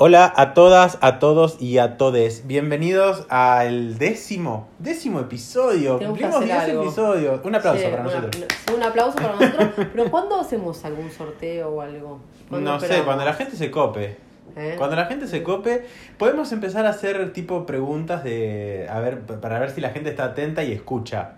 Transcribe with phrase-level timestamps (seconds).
[0.00, 2.46] Hola a todas, a todos y a todes.
[2.46, 5.98] Bienvenidos al décimo, décimo episodio.
[5.98, 6.82] Cumplimos hacer 10 algo.
[6.84, 7.40] episodios.
[7.44, 8.44] Un aplauso Sí, para una- nosotros.
[8.76, 9.68] un aplauso para nosotros.
[9.92, 12.20] Pero ¿cuándo hacemos algún sorteo o algo?
[12.48, 14.16] ¿Cuándo No sé, cuando la gente se cope.
[14.56, 14.74] ¿Eh?
[14.78, 15.84] Cuando la gente se cope,
[16.16, 18.86] podemos empezar a hacer tipo preguntas de.
[18.88, 21.34] A ver, para ver si la gente está atenta y escucha.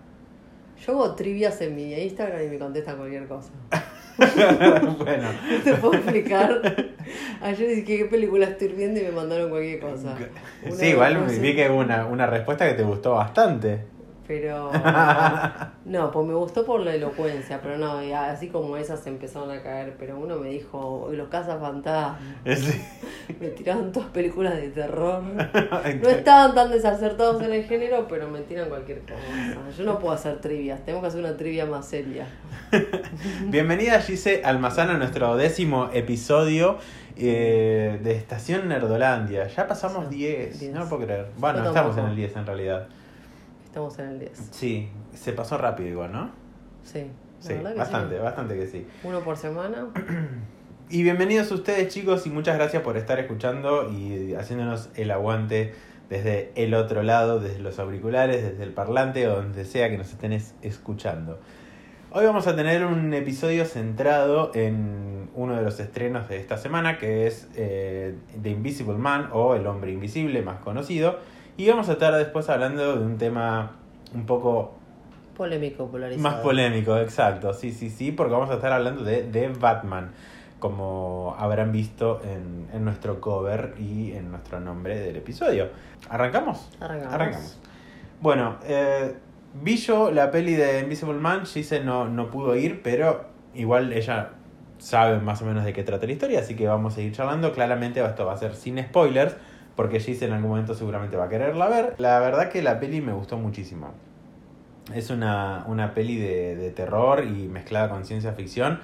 [0.85, 3.49] Yo hago trivias en mi Instagram y me contestan cualquier cosa.
[4.99, 5.27] bueno.
[5.49, 6.61] No te puedo explicar.
[7.41, 10.15] Ayer dije qué película estoy viendo y me mandaron cualquier cosa.
[10.65, 13.79] Una Sí, igual vi que hubo una, una respuesta que te gustó bastante.
[14.31, 14.71] Pero.
[15.83, 19.95] No, pues me gustó por la elocuencia, pero no, así como esas empezaron a caer.
[19.99, 22.19] Pero uno me dijo, los cazafantasmas.
[22.55, 22.81] Sí.
[23.39, 25.23] Me tiraron todas películas de terror.
[25.23, 29.15] No estaban tan desacertados en el género, pero me tiran cualquier cosa.
[29.77, 32.27] Yo no puedo hacer trivias, tengo que hacer una trivia más seria.
[33.45, 36.77] Bienvenida Gise Almazán a nuestro décimo episodio
[37.15, 39.47] eh, de Estación Nerdolandia.
[39.47, 40.73] Ya pasamos 10, Diez.
[40.73, 41.27] no lo puedo creer.
[41.37, 42.87] Bueno, estamos en el 10 en realidad.
[43.71, 44.49] Estamos en el 10.
[44.51, 46.29] Sí, se pasó rápido igual, ¿no?
[46.83, 47.05] Sí,
[47.77, 48.21] bastante, sí.
[48.21, 48.85] bastante que sí.
[49.05, 49.87] Uno por semana.
[50.89, 55.73] Y bienvenidos ustedes chicos y muchas gracias por estar escuchando y haciéndonos el aguante
[56.09, 60.09] desde el otro lado, desde los auriculares, desde el parlante o donde sea que nos
[60.11, 61.39] estén es- escuchando.
[62.11, 66.97] Hoy vamos a tener un episodio centrado en uno de los estrenos de esta semana
[66.97, 71.19] que es eh, The Invisible Man o El Hombre Invisible más conocido
[71.57, 73.71] y vamos a estar después hablando de un tema
[74.13, 74.73] un poco
[75.35, 76.21] Polémico, polarizado.
[76.29, 80.11] más polémico, exacto, sí, sí, sí, porque vamos a estar hablando de, de Batman,
[80.59, 85.69] como habrán visto en, en nuestro cover y en nuestro nombre del episodio.
[86.09, 86.69] ¿Arrancamos?
[86.79, 87.13] Arrancamos.
[87.13, 87.59] Arrancamos.
[88.21, 89.15] Bueno, eh,
[89.55, 94.29] vi yo la peli de Invisible Man, Gise no, no pudo ir, pero igual ella
[94.77, 97.51] sabe más o menos de qué trata la historia, así que vamos a seguir charlando.
[97.53, 99.35] Claramente esto va a ser sin spoilers,
[99.75, 101.95] porque Gise en algún momento seguramente va a quererla ver.
[101.97, 103.91] La verdad que la peli me gustó muchísimo.
[104.93, 108.79] Es una, una peli de, de terror y mezclada con ciencia ficción.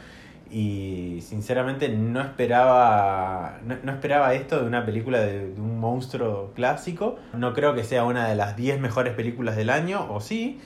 [0.50, 3.59] Y sinceramente no esperaba.
[3.66, 7.18] No, no esperaba esto de una película de, de un monstruo clásico.
[7.34, 10.59] No creo que sea una de las 10 mejores películas del año, o sí.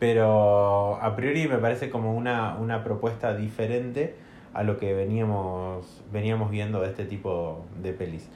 [0.00, 4.16] Pero a priori me parece como una, una propuesta diferente
[4.54, 8.28] a lo que veníamos, veníamos viendo de este tipo de pelis.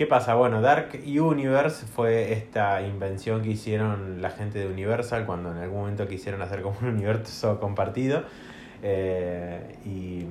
[0.00, 0.34] ¿Qué pasa?
[0.34, 5.80] Bueno, Dark Universe fue esta invención que hicieron la gente de Universal cuando en algún
[5.80, 8.22] momento quisieron hacer como un universo compartido.
[8.82, 10.24] Eh, y,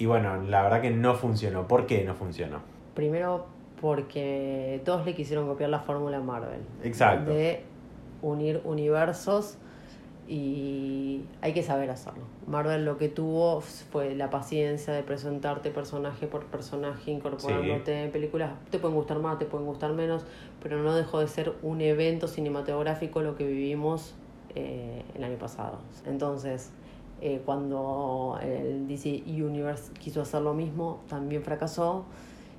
[0.00, 1.66] y bueno, la verdad que no funcionó.
[1.66, 2.60] ¿Por qué no funcionó?
[2.94, 3.46] Primero
[3.80, 6.60] porque todos le quisieron copiar la fórmula Marvel.
[6.84, 7.32] Exacto.
[7.32, 7.64] De
[8.22, 9.58] unir universos
[10.28, 12.24] y hay que saber hacerlo.
[12.46, 18.52] Marvel lo que tuvo fue la paciencia de presentarte personaje por personaje, incorporándote en películas.
[18.70, 20.24] Te pueden gustar más, te pueden gustar menos,
[20.62, 24.14] pero no dejó de ser un evento cinematográfico lo que vivimos
[24.54, 25.78] eh, el año pasado.
[26.06, 26.70] Entonces,
[27.20, 32.04] eh, cuando el DC Universe quiso hacer lo mismo, también fracasó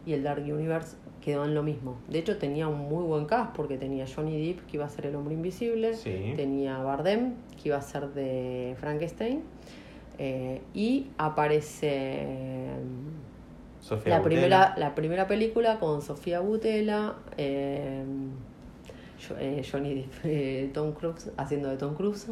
[0.06, 1.98] y el Dark Universe quedó en lo mismo.
[2.08, 5.08] De hecho, tenía un muy buen cast porque tenía Johnny Depp, que iba a ser
[5.08, 6.34] el hombre invisible, Sí.
[6.38, 7.34] tenía Bardem,
[7.68, 9.42] que iba a ser de Frankenstein,
[10.18, 12.26] eh, y aparece
[13.82, 18.04] Sofía la primera, la primera película con Sofía Butela, eh,
[19.40, 22.28] eh, Johnny eh, Tom Cruise, haciendo de Tom Cruise,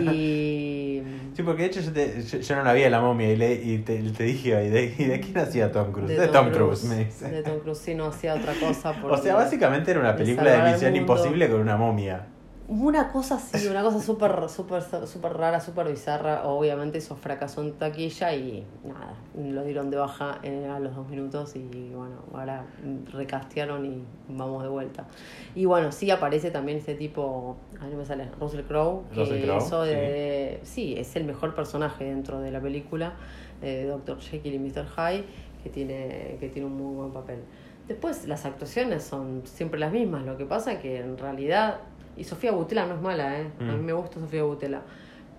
[0.00, 1.02] y...
[1.34, 3.36] Sí, porque de hecho yo, te- yo, yo no la vi a la momia y,
[3.36, 6.08] le, y te, te dije, ¿y de, y de quién hacía Tom Cruise?
[6.08, 7.30] De, Tom, Cruise, me dice.
[7.30, 8.94] De Tom Cruise, sí, no hacía otra cosa.
[9.08, 10.94] O sea, básicamente era una película de Misión.
[10.94, 12.26] Imposible con una momia.
[12.68, 16.44] Una cosa así, una cosa súper súper súper rara, súper bizarra.
[16.44, 21.08] Obviamente eso fracasó en taquilla y nada, lo dieron de baja eh, a los dos
[21.08, 22.64] minutos y bueno, ahora
[23.12, 25.06] recastearon y vamos de vuelta.
[25.54, 29.42] Y bueno, sí aparece también este tipo, a no me sale, Russell Crowe, que Russell
[29.42, 30.94] Crowe, eso de, sí.
[30.96, 33.14] es el mejor personaje dentro de la película,
[33.60, 34.20] eh, Dr.
[34.20, 34.86] Jekyll y Mr.
[34.86, 35.24] Hyde,
[35.62, 37.40] que tiene, que tiene un muy buen papel.
[37.88, 41.80] Después las actuaciones son siempre las mismas, lo que pasa que en realidad,
[42.16, 43.46] y Sofía Butela no es mala, ¿eh?
[43.60, 43.84] a mí Mm.
[43.84, 44.82] me gusta Sofía Butela,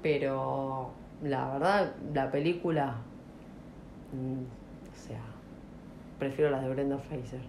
[0.01, 0.91] pero
[1.23, 2.95] la verdad, la película,
[4.11, 4.41] mm,
[4.93, 5.21] o sea,
[6.19, 7.39] prefiero las de Brenda Fraser.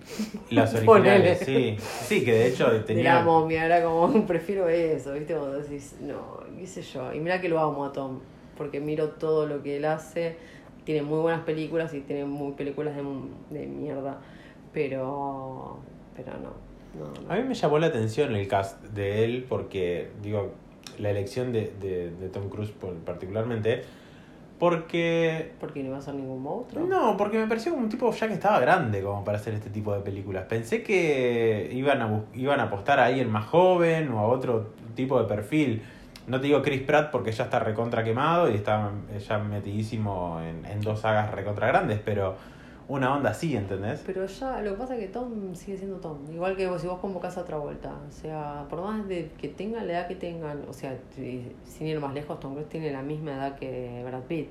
[0.50, 1.76] Las originales, sí.
[1.78, 3.20] Sí, que de hecho De la tenía...
[3.22, 5.34] momia, era como, prefiero eso, ¿viste?
[5.34, 7.12] Cuando decís, no, qué sé yo.
[7.12, 8.18] Y mira que lo amo a Tom,
[8.56, 10.36] porque miro todo lo que él hace.
[10.84, 13.02] Tiene muy buenas películas y tiene muy películas de,
[13.50, 14.18] de mierda,
[14.72, 15.76] pero,
[16.16, 16.69] pero no.
[16.98, 17.32] No, no.
[17.32, 20.52] A mí me llamó la atención el cast de él porque, digo,
[20.98, 23.84] la elección de, de, de Tom Cruise por- particularmente
[24.58, 25.52] Porque.
[25.58, 26.86] Porque no iba a ser ningún monstruo.
[26.86, 29.70] No, porque me pareció como un tipo ya que estaba grande como para hacer este
[29.70, 30.44] tipo de películas.
[30.48, 35.18] Pensé que iban a, iban a apostar ahí el más joven o a otro tipo
[35.20, 35.82] de perfil.
[36.26, 38.90] No te digo Chris Pratt porque ya está recontra quemado y está
[39.26, 42.36] ya metidísimo en, en dos sagas recontra grandes, pero
[42.90, 44.02] una onda así, ¿entendés?
[44.04, 46.18] Pero ya, lo que pasa es que Tom sigue siendo Tom.
[46.32, 47.92] Igual que si vos convocás a otra vuelta.
[48.08, 52.00] O sea, por más de que tengan la edad que tengan, o sea, sin ir
[52.00, 54.48] más lejos, Tom Cruise tiene la misma edad que Brad Pitt.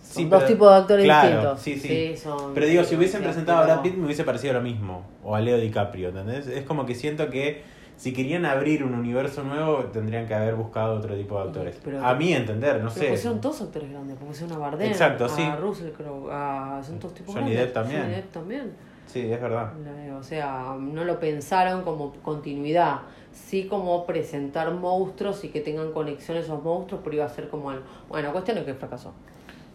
[0.00, 1.60] Son dos tipos de actores distintos.
[1.60, 2.14] Sí, sí.
[2.54, 5.02] pero digo, si hubiesen presentado a Brad Pitt me hubiese parecido lo mismo.
[5.24, 6.46] O a Leo DiCaprio, ¿entendés?
[6.46, 7.62] Es como que siento que
[8.02, 11.80] si querían abrir un universo nuevo, tendrían que haber buscado otro tipo de actores.
[12.02, 13.10] a mí entender, no sé.
[13.10, 15.42] Pusieron todos actores grandes, pusieron a Bardem, Exacto, sí.
[15.42, 16.82] a Russell Crowe, a...
[16.82, 18.00] son todos tipos Johnny Depp también.
[18.00, 18.72] Johnny Depp también.
[19.06, 19.72] Sí, es verdad.
[20.18, 26.36] O sea, no lo pensaron como continuidad, sí como presentar monstruos y que tengan conexión
[26.36, 27.84] esos monstruos, pero iba a ser como algo.
[28.08, 29.12] Bueno, cuestión es que fracasó.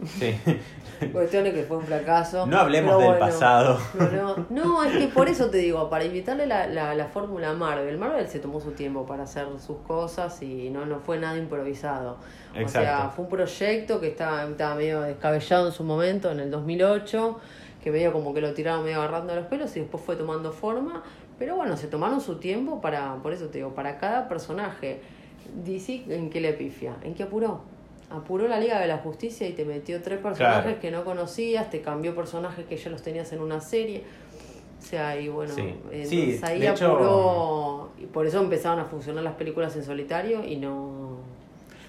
[0.06, 0.38] Sí.
[1.12, 2.46] Cuestiones que fue un fracaso.
[2.46, 3.80] No hablemos del pasado.
[4.50, 7.98] No, es que por eso te digo, para invitarle la, la, la fórmula Marvel.
[7.98, 12.18] Marvel se tomó su tiempo para hacer sus cosas y no, no fue nada improvisado.
[12.64, 16.52] O sea, fue un proyecto que estaba, estaba medio descabellado en su momento, en el
[16.52, 17.40] 2008,
[17.84, 20.52] que medio como que lo tiraron medio agarrando a los pelos y después fue tomando
[20.52, 21.04] forma.
[21.38, 25.02] Pero bueno, se tomaron su tiempo para, por eso te digo, para cada personaje.
[25.64, 26.96] DC, ¿en qué le pifia?
[27.04, 27.77] ¿En qué apuró?
[28.10, 31.82] Apuró la Liga de la Justicia y te metió tres personajes que no conocías, te
[31.82, 34.04] cambió personajes que ya los tenías en una serie.
[34.80, 35.54] O sea, y bueno,
[35.92, 37.92] entonces ahí apuró.
[37.98, 41.18] y por eso empezaron a funcionar las películas en solitario y no.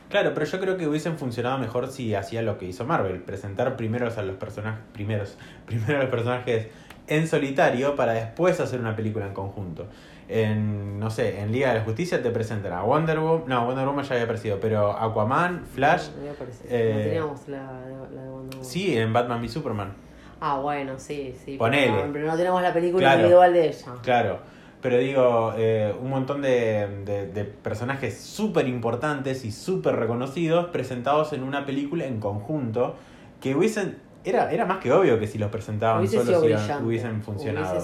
[0.09, 3.76] Claro, pero yo creo que hubiesen funcionado mejor si hacía lo que hizo Marvel, presentar
[3.76, 5.37] primero a los personajes, primeros,
[5.67, 6.69] primero a los personajes
[7.06, 9.87] en solitario para después hacer una película en conjunto
[10.29, 13.87] en, no sé, en Liga de la Justicia te presentan a Wonder Woman, no, Wonder
[13.87, 16.09] Woman ya había aparecido, pero Aquaman, Flash...
[16.11, 18.65] No, eh, teníamos la, de Wonder Woman.
[18.65, 19.95] Sí, en Batman v Superman.
[20.41, 21.57] Ah, bueno, sí, sí.
[21.57, 22.05] Ponele.
[22.13, 23.87] Pero, no tenemos la película individual de ella.
[24.03, 24.39] Claro,
[24.81, 31.33] pero digo, eh, un montón de, de, de personajes súper importantes y súper reconocidos presentados
[31.33, 32.97] en una película en conjunto
[33.41, 36.43] que hubiesen era, era más que obvio que si los presentaban solos
[36.82, 37.81] hubiesen funcionado.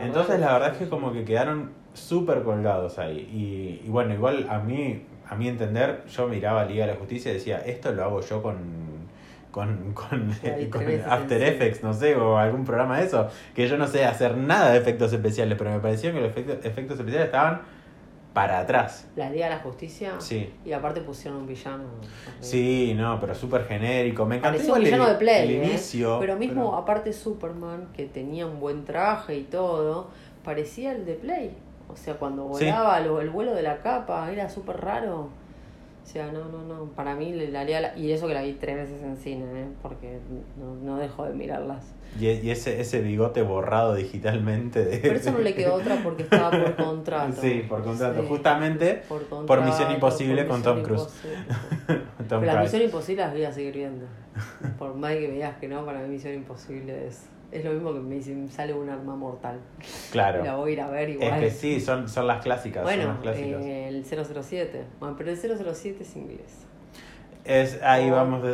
[0.00, 3.80] Entonces la verdad es que como que quedaron súper colgados ahí.
[3.84, 7.34] Y, bueno, igual a mí, a mi entender, yo miraba Liga de la Justicia y
[7.34, 8.92] decía, esto lo hago yo con
[9.52, 10.30] con, con,
[11.06, 14.72] After Effects, no sé, o algún programa de eso, que yo no sé hacer nada
[14.72, 17.60] de efectos especiales, pero me pareció que los efectos, efectos especiales estaban
[18.32, 19.08] para atrás.
[19.16, 20.14] La Liga de la Justicia.
[20.18, 20.52] Sí.
[20.64, 21.84] Y aparte pusieron un villano.
[22.40, 24.24] Sí, no, pero súper genérico.
[24.24, 25.66] Me encantó un villano el, de Play, el ¿eh?
[25.66, 26.18] inicio.
[26.20, 30.08] Pero mismo, aparte Superman, que tenía un buen traje y todo,
[30.44, 31.56] parecía el de Play.
[31.88, 35.28] O sea, cuando volaba el vuelo de la capa, era súper raro.
[36.02, 36.86] O sea, no, no, no.
[36.92, 37.96] Para mí, la Liga.
[37.96, 39.66] Y eso que la vi tres veces en cine, ¿eh?
[39.80, 40.18] Porque
[40.58, 41.94] no, no dejo de mirarlas.
[42.20, 44.84] Y, ese, ese bigote borrado digitalmente.
[44.84, 44.98] De...
[44.98, 47.40] Pero eso no le quedó otra porque estaba por contrato.
[47.40, 48.22] Sí, por contrato.
[48.24, 51.08] Justamente por, Misión Imposible con Tom Cruise.
[52.28, 54.04] Pero las Misión Imposible las voy a seguir viendo.
[54.78, 58.00] Por más que veas que no, para mí Misión Imposible es, es lo mismo que
[58.00, 59.60] me dicen, sale un arma mortal.
[60.10, 60.42] Claro.
[60.42, 61.28] La voy a ir a ver igual.
[61.34, 62.82] Es que sí, son, son las clásicas.
[62.82, 63.62] Bueno, son las clásicas.
[63.62, 64.84] Eh, el 007.
[64.98, 66.66] Bueno, pero el 007 es inglés.
[67.44, 68.44] Es, ahí vamos,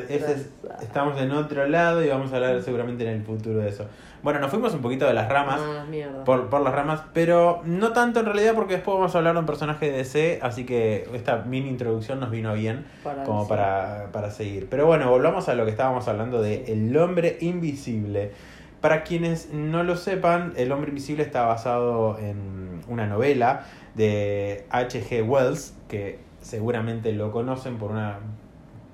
[0.80, 3.84] estamos en otro lado y vamos a hablar seguramente en el futuro de eso.
[4.22, 5.84] Bueno, nos fuimos un poquito de las ramas, ah,
[6.24, 9.40] por, por las ramas, pero no tanto en realidad porque después vamos a hablar de
[9.40, 12.86] un personaje de DC, así que esta mini introducción nos vino bien
[13.26, 14.68] como para, para seguir.
[14.70, 18.32] Pero bueno, volvamos a lo que estábamos hablando de El hombre invisible.
[18.80, 25.22] Para quienes no lo sepan, El hombre invisible está basado en una novela de H.G.
[25.22, 28.18] Wells, que seguramente lo conocen por una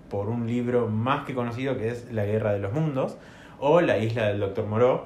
[0.09, 3.17] por un libro más que conocido que es La Guerra de los Mundos
[3.59, 5.03] o La Isla del Doctor Moreau.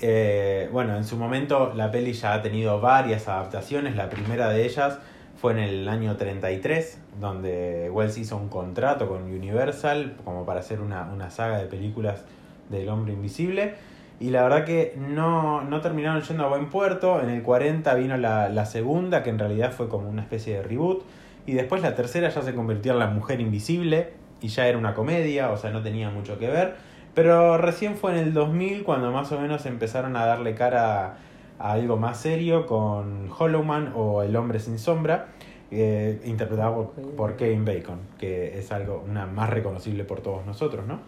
[0.00, 3.96] Eh, bueno, en su momento la peli ya ha tenido varias adaptaciones.
[3.96, 4.98] La primera de ellas
[5.40, 10.80] fue en el año 33, donde Wells hizo un contrato con Universal como para hacer
[10.80, 12.24] una, una saga de películas
[12.72, 13.74] del hombre invisible.
[14.18, 17.20] Y la verdad que no, no, terminaron yendo a buen puerto.
[17.20, 20.62] En el 40 vino la, la segunda, que en realidad fue como una especie de
[20.62, 21.04] reboot.
[21.46, 24.10] Y después la tercera ya se convirtió en La Mujer Invisible
[24.40, 26.74] y ya era una comedia, o sea, no tenía mucho que ver.
[27.14, 31.16] Pero recién fue en el 2000 cuando más o menos empezaron a darle cara
[31.58, 35.28] a, algo más serio con Hollow Man o El Hombre Sin Sombra,
[35.70, 41.00] eh, interpretado por, Kevin Bacon, que es algo una más reconocible por todos nosotros, ¿no?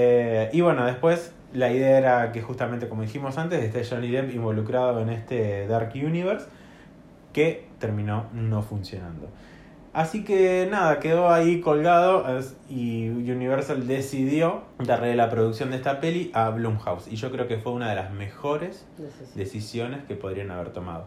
[0.00, 4.32] Eh, y bueno, después la idea era que justamente como dijimos antes, esté Johnny Depp
[4.32, 6.46] involucrado en este Dark Universe,
[7.32, 9.28] que terminó no funcionando.
[9.92, 12.24] Así que nada, quedó ahí colgado
[12.70, 17.08] y Universal decidió darle la producción de esta peli a Blumhouse.
[17.08, 18.86] Y yo creo que fue una de las mejores
[19.34, 21.06] decisiones que podrían haber tomado.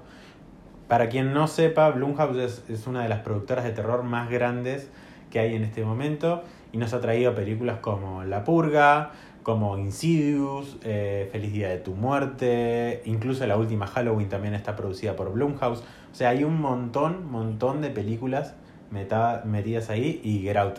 [0.89, 4.89] Para quien no sepa, Blumhouse es, es una de las productoras de terror más grandes
[5.29, 9.11] que hay en este momento y nos ha traído películas como La Purga,
[9.43, 15.15] como Insidious, eh, Feliz Día de tu Muerte, incluso la última Halloween también está producida
[15.15, 15.79] por Blumhouse.
[15.79, 18.55] O sea, hay un montón, montón de películas
[18.91, 20.77] metidas ahí y Get Out.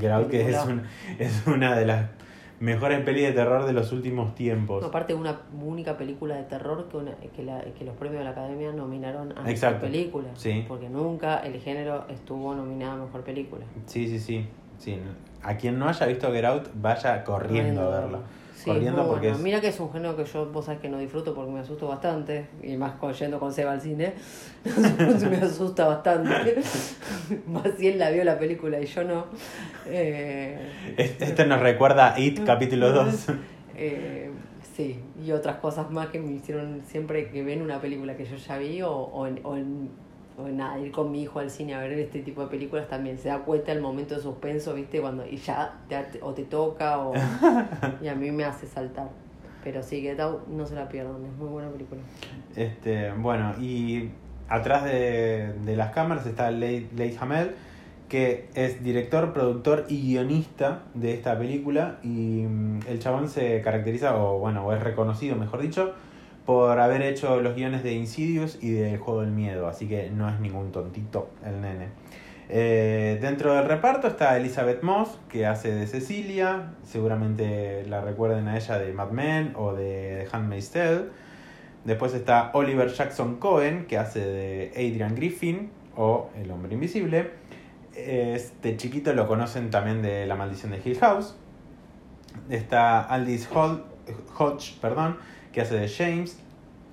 [0.00, 0.58] Get Out que es,
[1.18, 2.06] es una de las
[2.60, 4.82] mejores pelis de terror de los últimos tiempos.
[4.82, 8.72] aparte una única película de terror que, que, la, que, los premios de la Academia
[8.72, 10.28] nominaron a mejor película.
[10.34, 10.64] Sí.
[10.66, 13.64] Porque nunca el género estuvo nominado a mejor película.
[13.86, 14.46] Sí, sí, sí.
[14.78, 14.98] Sí.
[15.42, 18.22] A quien no haya visto Get Out, vaya corriendo a verlo
[18.66, 21.52] corriendo porque Mira que es un género que yo, vos sabés que no disfruto porque
[21.52, 24.14] me asusto bastante, y más con, yendo con Seba al cine,
[25.30, 26.60] me asusta bastante.
[27.46, 29.26] más si él la vio la película y yo no.
[29.86, 30.58] Eh,
[30.96, 33.26] este nos recuerda a It capítulo 2.
[33.78, 34.30] Eh,
[34.74, 38.36] sí, y otras cosas más que me hicieron siempre que ven una película que yo
[38.36, 39.54] ya vi o, o en o
[40.38, 43.28] nada, ir con mi hijo al cine a ver este tipo de películas también se
[43.28, 45.00] da cuenta el momento de suspenso, ¿viste?
[45.00, 47.14] Cuando y ya te, o te toca o
[48.02, 49.08] y a mí me hace saltar.
[49.64, 52.00] Pero sí, Get Out no se la pierdan, es muy buena película.
[52.54, 54.10] Este, bueno, y
[54.48, 57.54] atrás de, de las cámaras está Leigh Hamel,
[58.08, 64.16] que es director, productor y guionista de esta película y mm, el chabón se caracteriza
[64.16, 65.94] o bueno, o es reconocido, mejor dicho,
[66.46, 70.28] por haber hecho los guiones de Insidious y del Juego del Miedo, así que no
[70.28, 71.88] es ningún tontito el nene.
[72.48, 78.56] Eh, dentro del reparto está Elizabeth Moss, que hace de Cecilia, seguramente la recuerden a
[78.56, 81.04] ella de Mad Men o de Handmaid's Tale.
[81.84, 87.30] Después está Oliver Jackson Cohen, que hace de Adrian Griffin o El Hombre Invisible.
[87.94, 91.36] Este chiquito lo conocen también de La Maldición de Hill House.
[92.50, 95.16] Está Aldis Hodge, perdón,
[95.56, 96.38] que hace de James,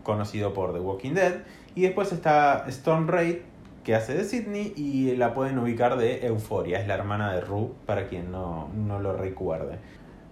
[0.03, 1.33] conocido por The Walking Dead.
[1.75, 3.39] Y después está Storm Raid,
[3.83, 7.71] que hace de Sidney y la pueden ubicar de Euphoria, es la hermana de Rue,
[7.85, 9.79] para quien no, lo recuerde.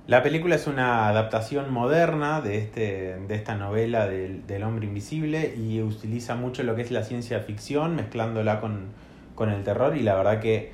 [0.07, 5.53] La película es una adaptación moderna de, este, de esta novela del, del, hombre invisible
[5.53, 8.91] y utiliza mucho lo que es la ciencia ficción mezclándola con,
[9.35, 10.71] con el terror y la verdad que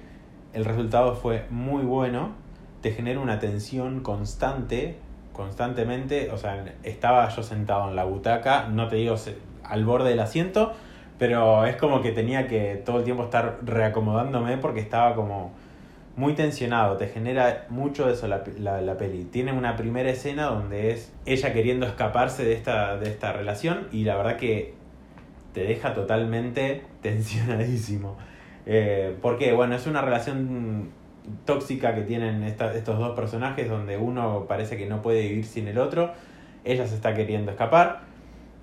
[0.54, 2.34] el resultado fue muy bueno,
[2.82, 5.07] te genera una tensión constante
[5.38, 9.16] constantemente, o sea, estaba yo sentado en la butaca, no te digo
[9.64, 10.74] al borde del asiento,
[11.18, 15.54] pero es como que tenía que todo el tiempo estar reacomodándome porque estaba como
[16.18, 19.26] muy tensionado, te genera mucho eso la, la, peli.
[19.26, 24.04] Tiene una primera escena donde es ella queriendo escaparse de esta, de esta relación y
[24.04, 24.74] la verdad que
[25.54, 28.18] te deja totalmente tensionadísimo.
[28.66, 30.90] Eh, porque, bueno, es una relación
[31.46, 35.78] tóxica que tienen estos dos personajes donde uno parece que no puede vivir sin el
[35.78, 36.12] otro,
[36.64, 38.02] ella se está queriendo escapar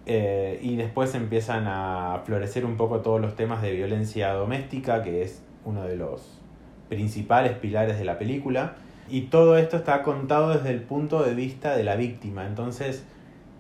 [0.07, 5.23] eh, y después empiezan a florecer un poco todos los temas de violencia doméstica, que
[5.23, 6.41] es uno de los
[6.89, 8.77] principales pilares de la película.
[9.09, 13.05] Y todo esto está contado desde el punto de vista de la víctima, entonces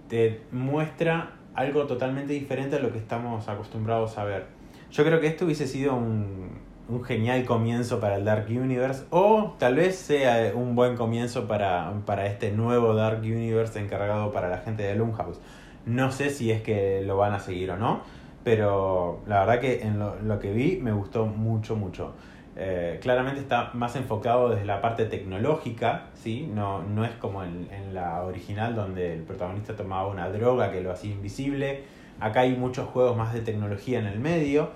[0.08, 4.46] te muestra algo totalmente diferente a lo que estamos acostumbrados a ver.
[4.90, 6.50] Yo creo que esto hubiese sido un,
[6.88, 11.92] un genial comienzo para el Dark Universe o tal vez sea un buen comienzo para,
[12.04, 15.40] para este nuevo Dark Universe encargado para la gente de Blumhouse.
[15.86, 18.02] No sé si es que lo van a seguir o no,
[18.42, 22.12] pero la verdad que en lo, que vi me gustó mucho, mucho.
[22.56, 26.48] Eh, claramente está más enfocado desde la parte tecnológica, ¿sí?
[26.54, 30.80] no, no es como en, en la original donde el protagonista tomaba una droga que
[30.82, 31.84] lo hacía invisible.
[32.20, 34.70] Acá hay muchos juegos más de tecnología en el medio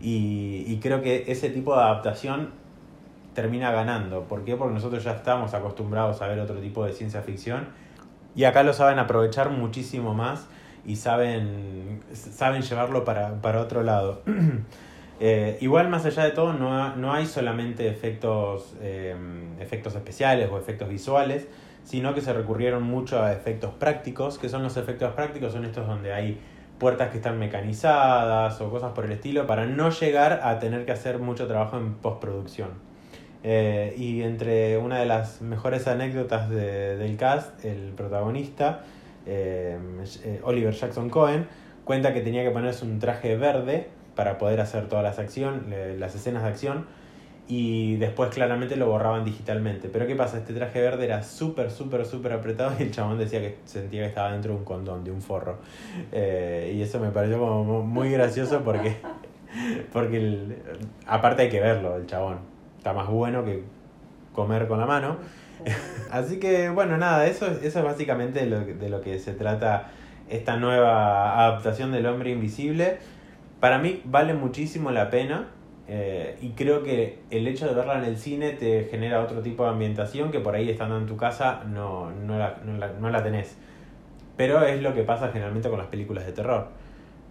[0.00, 2.50] y, creo que ese tipo de adaptación
[3.34, 4.24] termina ganando.
[4.24, 4.56] ¿Por qué?
[4.56, 7.68] Porque nosotros ya estamos acostumbrados a ver otro tipo de ciencia ficción
[8.34, 10.46] y acá lo saben aprovechar muchísimo más
[10.86, 14.22] y saben, saben llevarlo para, para otro lado.
[15.20, 19.16] Eh, igual, más allá de todo, no, no hay solamente efectos, eh,
[19.58, 21.48] efectos especiales o efectos visuales,
[21.82, 24.38] sino que se recurrieron mucho a efectos prácticos.
[24.38, 25.52] que son los efectos prácticos?
[25.52, 26.38] Son estos donde hay
[26.78, 30.92] puertas que están mecanizadas o cosas por el estilo para no llegar a tener que
[30.92, 32.70] hacer mucho trabajo en postproducción.
[33.44, 38.82] Eh, y entre una de las mejores anécdotas del cast, el protagonista,
[39.26, 39.78] eh,
[40.24, 41.46] eh, Oliver Jackson Cohen,
[41.84, 45.66] cuenta que tenía que ponerse un traje verde para poder hacer todas las, acción,
[45.98, 46.86] las escenas de acción
[47.48, 49.88] y después claramente lo borraban digitalmente.
[49.88, 50.38] Pero ¿qué pasa?
[50.38, 54.08] Este traje verde era súper, súper, súper apretado y el chabón decía que sentía que
[54.08, 55.58] estaba dentro de un condón, de un forro.
[56.12, 58.96] Eh, y eso me pareció como muy gracioso porque
[59.92, 60.56] Porque
[61.06, 62.38] aparte hay que verlo, el chabón.
[62.76, 63.62] Está más bueno que
[64.32, 65.16] comer con la mano.
[66.10, 69.90] Así que bueno, nada, eso, eso es básicamente de lo, de lo que se trata
[70.28, 72.98] esta nueva adaptación del hombre invisible.
[73.60, 75.48] Para mí vale muchísimo la pena.
[75.90, 79.64] Eh, y creo que el hecho de verla en el cine te genera otro tipo
[79.64, 83.08] de ambientación que por ahí estando en tu casa no, no, la, no, la, no
[83.08, 83.56] la tenés.
[84.36, 86.68] Pero es lo que pasa generalmente con las películas de terror.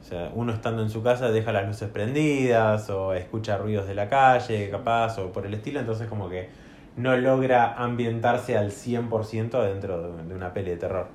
[0.02, 3.96] O sea, uno estando en su casa deja las luces prendidas o escucha ruidos de
[3.96, 6.50] la calle, capaz, o por el estilo, entonces como que
[6.96, 11.08] no logra ambientarse al 100% dentro de una peli de terror.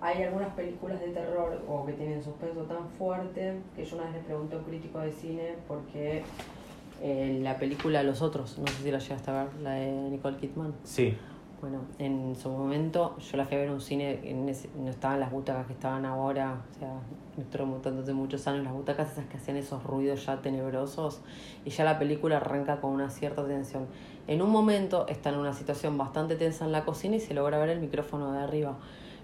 [0.00, 4.14] Hay algunas películas de terror o que tienen suspenso tan fuerte que yo una vez
[4.14, 6.22] le pregunté a un crítico de cine porque
[7.02, 10.38] eh, la película Los Otros, no sé si la llegaste a ver, la de Nicole
[10.38, 10.74] Kidman.
[10.84, 11.16] Sí.
[11.60, 15.20] Bueno, en su momento yo la fui a ver en un cine, en no estaban
[15.20, 16.94] las butacas que estaban ahora, o sea,
[17.36, 21.20] estoy hace muchos años, las butacas esas que hacían esos ruidos ya tenebrosos
[21.66, 23.86] y ya la película arranca con una cierta tensión.
[24.26, 27.58] En un momento está en una situación bastante tensa en la cocina y se logra
[27.58, 28.78] ver el micrófono de arriba.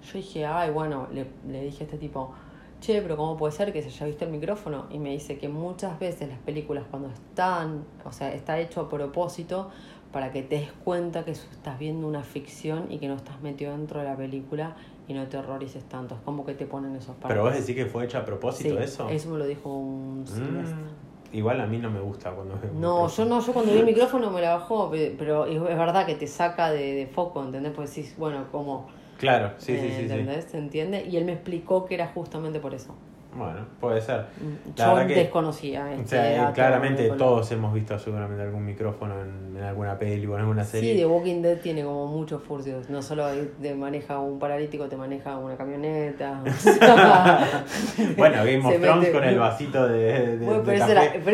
[0.06, 2.32] Yo dije, ay, bueno, le, le dije a este tipo,
[2.80, 4.86] che, pero ¿cómo puede ser que se haya visto el micrófono?
[4.90, 8.88] Y me dice que muchas veces las películas cuando están, o sea, está hecho a
[8.88, 9.70] propósito,
[10.12, 13.72] para que te des cuenta que estás viendo una ficción y que no estás metido
[13.72, 14.76] dentro de la película
[15.08, 16.14] y no te horrorices tanto.
[16.14, 17.28] Es como que te ponen esos partes.
[17.28, 19.08] Pero vos decís que fue hecho a propósito eso.
[19.08, 23.24] Eso me lo dijo un mm, Igual a mí no me gusta cuando No, yo
[23.24, 26.70] no, yo cuando vi el micrófono me la bajó, pero es verdad que te saca
[26.70, 27.72] de, de foco, ¿entendés?
[27.72, 28.86] Porque decís, bueno, como...
[29.18, 30.02] Claro, sí, sí, sí.
[30.02, 30.44] ¿Entendés?
[30.44, 31.04] ¿Se entiende?
[31.06, 32.94] Y él me explicó que era justamente por eso.
[33.36, 34.24] Bueno, puede ser.
[34.40, 35.92] Mm, yo desconocía.
[35.92, 40.94] Este claramente todos hemos visto seguramente algún micrófono en, alguna peli o en alguna serie.
[40.94, 42.88] Sí, The Walking Dead tiene como muchos furcios.
[42.88, 43.28] No solo
[43.60, 46.42] te maneja un paralítico, te maneja una camioneta.
[48.16, 50.38] bueno, Game of Thrones con el vasito de.
[50.40, 50.84] bueno, pero,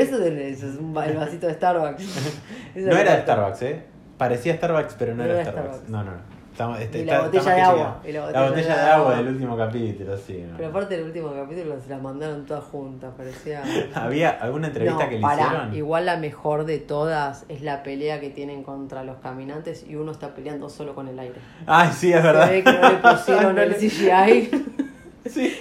[0.02, 2.04] eso es un, el vasito de Starbucks.
[2.74, 3.82] no era de Starbucks, ¿eh?
[4.18, 5.88] Parecía Starbucks, pero no, era, Starbucks.
[5.88, 6.41] No, no, no.
[6.78, 10.44] Este, y, la botella de agua, la botella, de, agua, del último capítulo, sí.
[10.54, 13.62] Pero aparte del último capítulo se la mandaron todas juntas, parecía...
[13.94, 15.74] ¿Había alguna entrevista que le hicieron?
[15.74, 20.12] Igual la mejor de todas es la pelea que tienen contra los caminantes y uno
[20.12, 21.36] está peleando solo con el aire.
[21.66, 22.46] Ay, sí, es verdad.
[22.46, 24.88] Se ve que no le pusieron el CGI.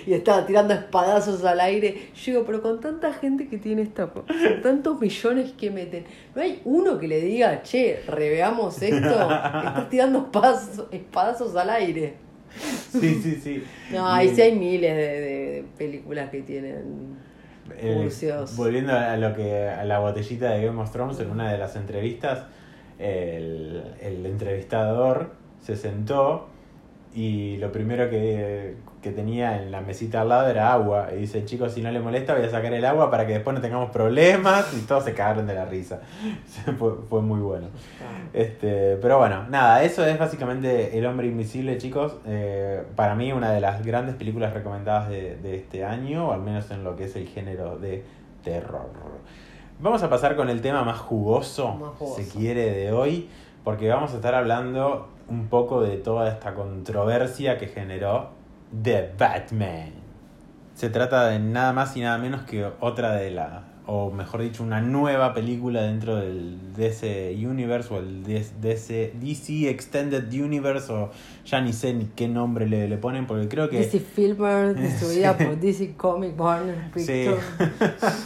[0.06, 2.10] Y estaba tirando espadazos al aire.
[2.16, 4.12] Yo digo, pero con tanta gente que tiene esta.
[4.64, 6.06] tantos millones que meten.
[6.36, 9.10] ¿No hay uno que le diga, che, reveamos esto?
[9.10, 12.16] Estás tirando espadazos, espadazos al aire.
[12.92, 13.64] Sí, sí, sí.
[13.92, 17.32] No, ahí sí hay miles de, películas que tienen.
[17.78, 18.10] Eh,
[18.58, 21.76] volviendo a lo que a la botellita de Game of Thrones, en una de las
[21.76, 22.46] entrevistas,
[23.00, 26.48] el, el entrevistador se sentó
[27.14, 31.10] y lo primero que, que, tenía en la mesita al lado era agua.
[31.14, 33.56] Y dice, chicos, si no le molesta, voy a sacar el agua para que después
[33.56, 34.74] no tengamos problemas.
[34.74, 36.02] Y todos se cagaron de la risa.
[36.80, 37.68] fue, fue, muy bueno.
[38.34, 42.18] Este, pero bueno, nada, eso es básicamente El hombre invisible, chicos.
[42.26, 46.42] Eh, para mí una de las grandes películas recomendadas de, de este año, o al
[46.42, 48.04] menos en lo que es el género de
[48.44, 48.90] terror.
[49.80, 52.22] Vamos a pasar con el tema más jugoso, más jugoso.
[52.22, 53.30] se quiere, de hoy,
[53.64, 58.30] porque vamos a estar hablando un poco de toda esta controversia que generó
[58.72, 59.92] The Batman.
[60.76, 64.64] Se trata de nada más y nada menos que otra de las o mejor dicho,
[64.64, 71.12] una nueva película dentro del DC Universe o el DC, DC Extended Universe o
[71.46, 73.80] ya ni sé ni qué nombre le, le ponen porque creo que...
[73.80, 77.44] DC Filmer, distribuida por DC Comic Warner Pictures.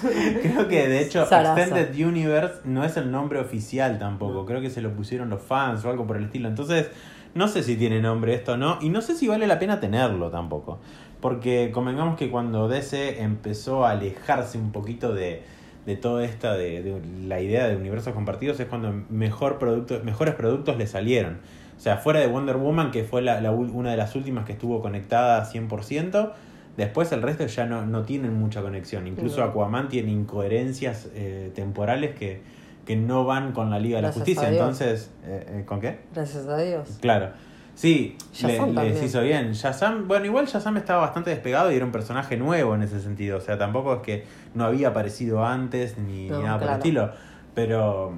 [0.43, 4.83] creo que de hecho Extended Universe no es el nombre oficial tampoco, creo que se
[4.83, 6.47] lo pusieron los fans o algo por el estilo.
[6.47, 6.91] Entonces,
[7.33, 9.79] no sé si tiene nombre esto o no y no sé si vale la pena
[9.79, 10.77] tenerlo tampoco.
[11.21, 15.54] Porque convengamos que cuando DC empezó a alejarse un poquito de,
[15.85, 20.77] de toda esta, de, la idea de universos compartidos, es cuando mejor producto, mejores productos
[20.77, 21.39] le salieron.
[21.77, 24.81] O sea, fuera de Wonder Woman, que fue la, una de las últimas que estuvo
[24.81, 26.31] conectada 100%,
[26.77, 29.07] después el resto ya no, no tienen mucha conexión.
[29.07, 32.41] Incluso Aquaman tiene incoherencias eh, temporales que,
[32.85, 34.49] que no van con la Liga de la Justicia.
[34.49, 35.99] Entonces, eh, eh, ¿con qué?
[36.13, 36.97] Gracias a Dios.
[37.01, 37.31] Claro.
[37.75, 39.51] Sí, les hizo bien.
[39.51, 43.37] Shazam, bueno, igual Shazam estaba bastante despegado y era un personaje nuevo en ese sentido.
[43.37, 47.11] O sea, tampoco es que no había aparecido antes ni, nada por el estilo.
[47.53, 48.13] Pero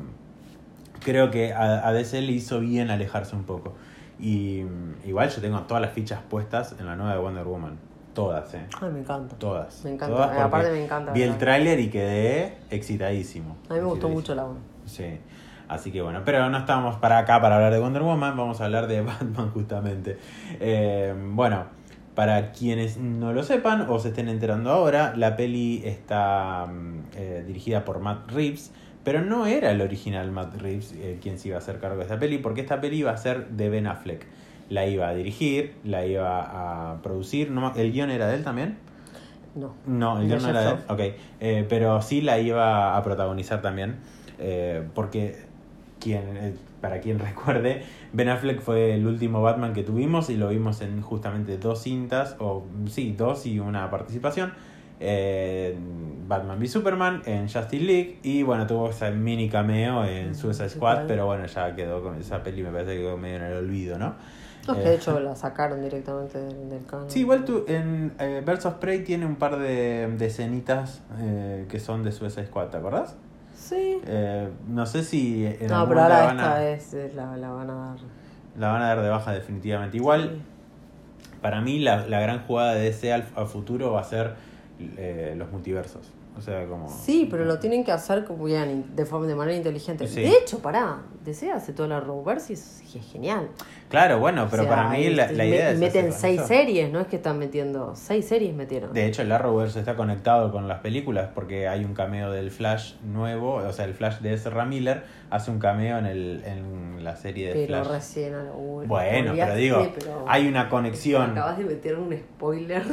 [1.04, 3.74] creo que a, DC le hizo bien alejarse un poco.
[4.20, 4.64] Y
[5.06, 7.78] igual yo tengo todas las fichas puestas en la nueva de Wonder Woman.
[8.14, 8.66] Todas, ¿eh?
[8.82, 9.36] Ay, me encanta.
[9.38, 9.84] Todas.
[9.84, 10.44] Me encanta.
[10.44, 11.12] Aparte me encanta.
[11.14, 13.58] Vi el tráiler y quedé excitadísimo.
[13.70, 14.56] A mí me gustó mucho la 1.
[14.86, 15.20] Sí.
[15.68, 18.66] Así que bueno, pero no estamos para acá para hablar de Wonder Woman, vamos a
[18.66, 20.18] hablar de Batman justamente.
[20.60, 21.66] Eh, bueno,
[22.16, 27.44] Para quienes no lo sepan o se estén enterando ahora, la peli está mm, eh,
[27.46, 28.72] dirigida por Matt Reeves,
[29.04, 32.04] pero no era el original Matt Reeves eh, quien se iba a hacer cargo de
[32.04, 34.26] esta peli, porque esta peli iba a ser de Ben Affleck.
[34.70, 38.78] La iba a dirigir, la iba a producir, no, ¿el guion era de él también?
[39.56, 39.76] No.
[39.86, 41.00] No, el guion no era de él, ok.
[41.40, 43.98] Eh, pero sí la iba a protagonizar también,
[44.94, 45.47] porque
[46.00, 47.84] quien, para quien recuerde,
[48.14, 52.36] Ben Affleck fue el último Batman que tuvimos y lo vimos en justamente dos cintas,
[52.40, 54.54] o sí, dos y una participación.
[55.00, 60.70] En Batman v Superman, en Justice League y bueno, tuvo ese mini cameo en Suicide
[60.70, 63.54] Squad, pero bueno, ya quedó con esa peli, me parece que quedó medio en el
[63.54, 64.16] olvido, ¿no?
[64.68, 67.10] No, que de eh, hecho la sacaron directamente del, canal.
[67.10, 71.80] Sí, igual tú, en eh, of Prey tiene un par de, de escenitas eh, que
[71.80, 73.16] son de Suicide Squad, ¿te acordás?
[73.58, 74.00] Sí.
[74.06, 77.74] Eh, no sé si en No, pero ahora esta es, eh, la, la, van a
[77.74, 77.98] dar.
[78.58, 79.98] La van a dar de baja definitivamente.
[79.98, 80.42] Igual,
[81.42, 84.36] para mí la, la, gran jugada de DC al, futuro va a ser
[84.80, 86.12] eh, los multiversos.
[86.38, 86.88] O sea, como...
[86.88, 90.06] Sí, pero lo tienen que hacer como bien, de, forma, de manera inteligente.
[90.06, 93.50] De hecho, pará, DC hace toda la Roverse y es genial.
[93.90, 95.80] Claro, bueno, pero para mí la, la idea es.
[95.80, 97.96] Meten seis series, no es que están metiendo.
[97.96, 98.94] Seis series metieron.
[98.94, 102.94] De hecho, el Arrowverse está conectado con las películas porque hay un cameo del Flash
[103.04, 107.16] nuevo, o sea, el Flash de Ezra Miller hace un cameo en, el, en la
[107.16, 107.88] serie de pero Flash.
[107.96, 108.34] recién
[108.86, 109.88] Bueno, pero digo,
[110.28, 111.32] hay una conexión.
[111.32, 112.84] Acabas de meter un spoiler.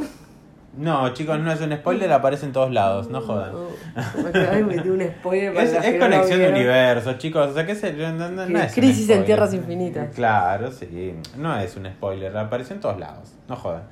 [0.77, 3.53] No, chicos, no es un spoiler, aparece en todos lados, no jodan.
[3.55, 7.51] un spoiler es, conexión de universos, chicos.
[7.51, 10.13] O sea, que no, es Crisis en Tierras Infinitas.
[10.13, 11.15] Claro, sí.
[11.37, 13.83] No es un spoiler, aparece en todos lados, no jodan.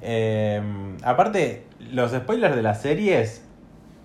[0.00, 0.62] Eh,
[1.02, 3.42] aparte, los spoilers de las series,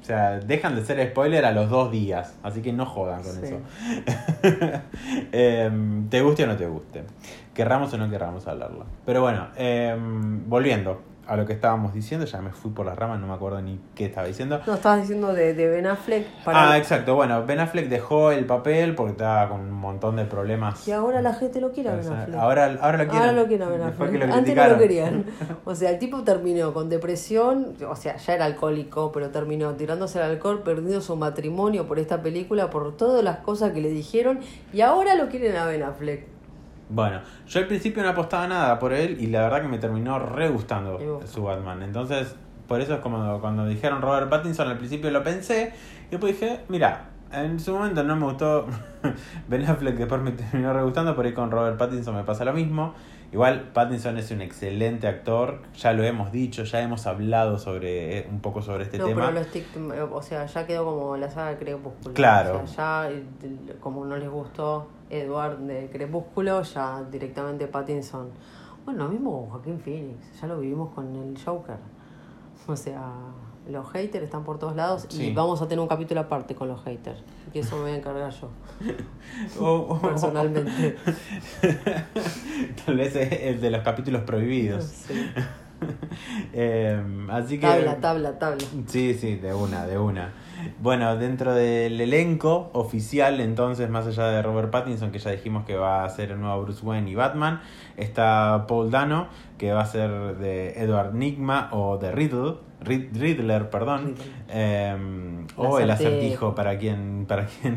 [0.02, 2.36] o sea, dejan de ser spoiler a los dos días.
[2.41, 3.60] Así que no jodan con eso.
[5.32, 5.72] eh,
[6.10, 7.04] te guste o no te guste.
[7.54, 8.86] Querramos o no querramos hablarlo.
[9.06, 9.96] Pero bueno, eh,
[10.48, 13.62] volviendo a lo que estábamos diciendo, ya me fui por las ramas, no me acuerdo
[13.62, 14.62] ni qué estaba diciendo.
[14.65, 16.27] No, estabas diciendo de, de Ben Affleck.
[16.43, 16.71] Para...
[16.71, 20.88] Ah, exacto, bueno, Ben Affleck dejó el papel porque estaba con un montón de problemas.
[20.88, 22.36] Y ahora la gente lo quiere a Ben Affleck.
[22.36, 23.29] Ahora, ahora lo quieren.
[23.29, 24.31] Ahora lo quieren a Ben Affleck.
[24.31, 25.25] Antes no lo querían.
[25.65, 30.19] O sea, el tipo terminó con depresión, o sea, ya era alcohólico, pero terminó tirándose
[30.19, 34.39] el alcohol, perdiendo su matrimonio por esta película, por todas las cosas que le dijeron,
[34.73, 36.33] y ahora lo quieren a Ben Affleck.
[36.89, 40.19] Bueno, yo al principio no apostaba nada por él y la verdad que me terminó
[40.19, 41.82] re gustando su Batman.
[41.82, 42.36] Entonces,
[42.67, 45.74] por eso es como cuando dijeron Robert Pattinson, al principio lo pensé
[46.08, 48.67] y después dije, mira, en su momento no me gustó
[49.48, 52.54] Ben Affleck, después me terminó re gustando, por ahí con Robert Pattinson me pasa lo
[52.54, 52.93] mismo.
[53.34, 58.28] Igual Pattinson es un excelente actor, ya lo hemos dicho, ya hemos hablado sobre eh,
[58.30, 59.34] un poco sobre este tema.
[59.34, 62.13] Pero o sea, ya quedó como la saga de Crepúsculo.
[62.13, 62.62] Claro.
[62.63, 68.30] O sea, ya como no les gustó Edward de Crepúsculo, ya directamente Pattinson.
[68.86, 71.78] Bueno, lo mismo con Joaquín Phoenix, ya lo vivimos con el Joker.
[72.67, 73.02] O sea,
[73.69, 76.84] los haters están por todos lados y vamos a tener un capítulo aparte con los
[76.84, 77.19] haters.
[77.54, 78.49] Y eso me voy a encargar yo.
[80.02, 80.97] personalmente.
[82.86, 85.06] Tal vez es el de los capítulos prohibidos.
[86.54, 87.67] Em, así que.
[87.67, 88.65] Tabla, tabla, tabla.
[88.88, 90.32] Sí, sí, de una, de una.
[90.80, 95.76] Bueno, dentro del elenco oficial, entonces, más allá de Robert Pattinson, que ya dijimos que
[95.76, 97.62] va a ser el nuevo Bruce Wayne y Batman,
[97.97, 104.15] está Paul Dano, que va a ser de Edward Nigma o de Riddle, Riddler, perdón,
[104.50, 107.76] em, o el acertijo para quien, para quien,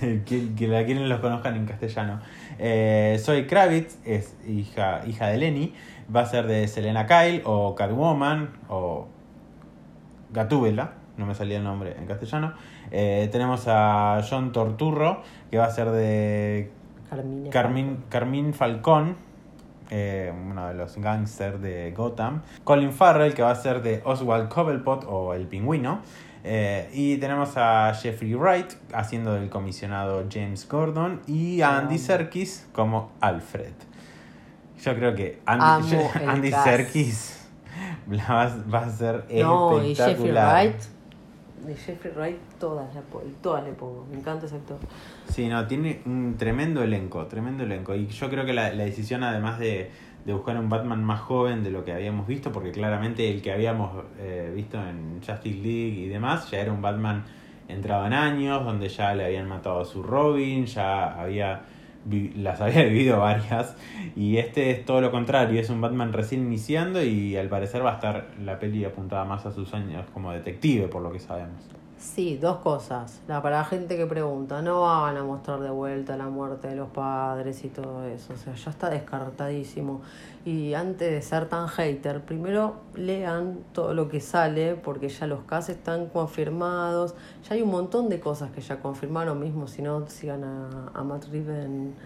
[0.24, 2.20] que, la quienes los conozcan en castellano.
[2.58, 5.74] Eh, Zoe Kravitz es hija, hija de Lenny,
[6.14, 9.08] va a ser de Selena Kyle o Catwoman o
[10.30, 12.54] Gatúbela no me salía el nombre en castellano.
[12.90, 16.70] Eh, tenemos a John Torturro, que va a ser de
[17.50, 19.16] Carmín, Carmín Falcón,
[19.90, 22.42] eh, uno de los gangsters de Gotham.
[22.64, 26.00] Colin Farrell, que va a ser de Oswald Cobblepot o El Pingüino.
[26.44, 32.68] Eh, y tenemos a Jeffrey Wright haciendo del comisionado James Gordon y a Andy Serkis
[32.72, 33.72] como Alfred.
[34.80, 35.96] Yo creo que Andy,
[36.26, 37.48] Andy Serkis
[38.08, 39.84] va, a ser no, espectacular.
[39.84, 40.97] Y Jeffrey Wright
[41.66, 42.88] de Jeffrey Wright, todas,
[43.42, 44.06] todas le pongo.
[44.10, 44.78] Me encanta ese actor.
[45.28, 47.94] Sí, no, tiene un tremendo elenco, tremendo elenco.
[47.94, 49.90] Y yo creo que la, la decisión, además de,
[50.24, 53.52] de, buscar un Batman más joven de lo que habíamos visto, porque claramente el que
[53.52, 57.24] habíamos eh, visto en Justice League y demás, ya era un Batman
[57.68, 61.62] entrado en años, donde ya le habían matado a su Robin, ya había
[62.36, 63.76] las había vivido varias
[64.16, 67.92] y este es todo lo contrario, es un Batman recién iniciando y al parecer va
[67.92, 71.62] a estar la peli apuntada más a sus años como detective por lo que sabemos.
[71.98, 73.20] Sí, dos cosas.
[73.26, 76.76] La, para la gente que pregunta, no van a mostrar de vuelta la muerte de
[76.76, 78.34] los padres y todo eso.
[78.34, 80.00] O sea, ya está descartadísimo.
[80.44, 85.42] Y antes de ser tan hater, primero lean todo lo que sale, porque ya los
[85.42, 87.16] casos están confirmados.
[87.48, 89.66] Ya hay un montón de cosas que ya confirmaron mismo.
[89.66, 91.96] Si no, sigan a, a Matt Reeves en,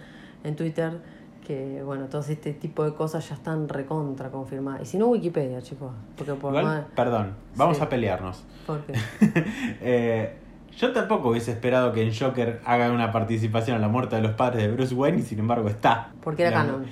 [0.42, 1.00] en Twitter
[1.46, 4.83] que bueno, todo este tipo de cosas ya están recontra confirmadas.
[4.83, 5.92] Y si no, Wikipedia, chicos.
[6.16, 8.44] Porque por Igual, perdón, vamos a pelearnos.
[8.66, 8.94] ¿Por qué?
[9.81, 10.37] eh,
[10.76, 14.33] yo tampoco hubiese esperado que en Joker haga una participación en la muerte de los
[14.33, 16.12] padres de Bruce Wayne y sin embargo está.
[16.22, 16.87] Porque era canon.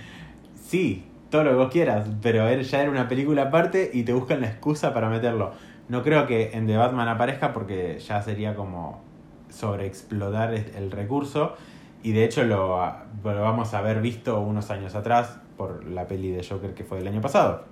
[0.55, 4.13] Sí, todo lo que vos quieras, pero él ya era una película aparte y te
[4.13, 5.53] buscan la excusa para meterlo.
[5.89, 9.03] No creo que en The Batman aparezca porque ya sería como
[9.49, 11.55] sobreexplotar el recurso.
[12.03, 12.79] Y de hecho lo,
[13.23, 16.99] lo vamos a haber visto unos años atrás por la peli de Joker que fue
[16.99, 17.65] del año pasado.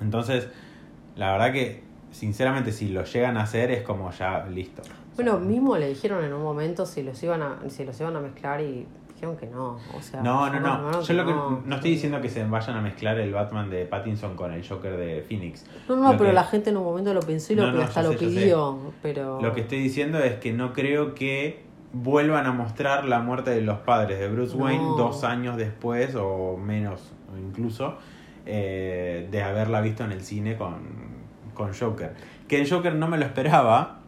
[0.00, 0.48] Entonces,
[1.14, 4.82] la verdad que, sinceramente, si lo llegan a hacer es como ya listo.
[5.14, 8.20] Bueno, mismo le dijeron en un momento si los iban a, si los iban a
[8.20, 9.78] mezclar y dijeron que no.
[9.96, 11.00] O sea, no, no, no.
[11.00, 14.36] Yo lo que no, estoy diciendo que se vayan a mezclar el Batman de Pattinson
[14.36, 15.64] con el Joker de Phoenix.
[15.88, 18.78] No, no, pero la gente en un momento lo pensó y lo, hasta lo pidió.
[19.02, 19.40] Pero...
[19.40, 21.65] Lo que estoy diciendo es que no creo que
[22.02, 26.56] vuelvan a mostrar la muerte de los padres de Bruce Wayne dos años después o
[26.56, 27.98] menos incluso
[28.44, 30.74] eh, de haberla visto en el cine con,
[31.54, 32.14] con Joker.
[32.48, 34.00] Que el Joker no me lo esperaba,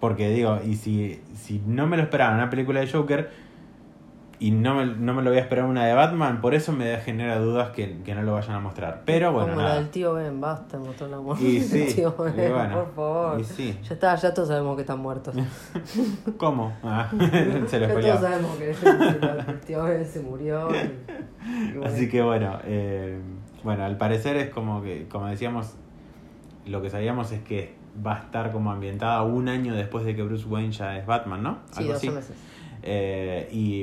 [0.00, 3.30] porque digo, y si, si no me lo esperaba en una película de Joker,
[4.42, 6.96] y no me, no me lo voy a esperar una de Batman, por eso me
[6.98, 9.02] genera dudas que, que no lo vayan a mostrar.
[9.04, 9.74] Pero bueno, Como nada.
[9.74, 12.94] la del tío Ben, basta mostrar la muerte y sí, tío Ben, y bueno, por
[12.94, 13.40] favor.
[13.40, 13.78] y sí.
[13.84, 15.34] Ya está, ya todos sabemos que están muertos.
[16.38, 16.72] ¿Cómo?
[16.82, 17.08] Ah,
[17.68, 20.68] se lo ya todos sabemos que el tío Ben se murió.
[20.74, 21.86] y- y bueno.
[21.86, 23.20] Así que bueno, eh,
[23.62, 25.74] bueno, al parecer es como que, como decíamos,
[26.66, 27.74] lo que sabíamos es que
[28.04, 31.42] va a estar como ambientada un año después de que Bruce Wayne ya es Batman,
[31.42, 31.58] ¿no?
[31.72, 32.36] Sí, 12 meses.
[32.84, 33.82] Eh, y,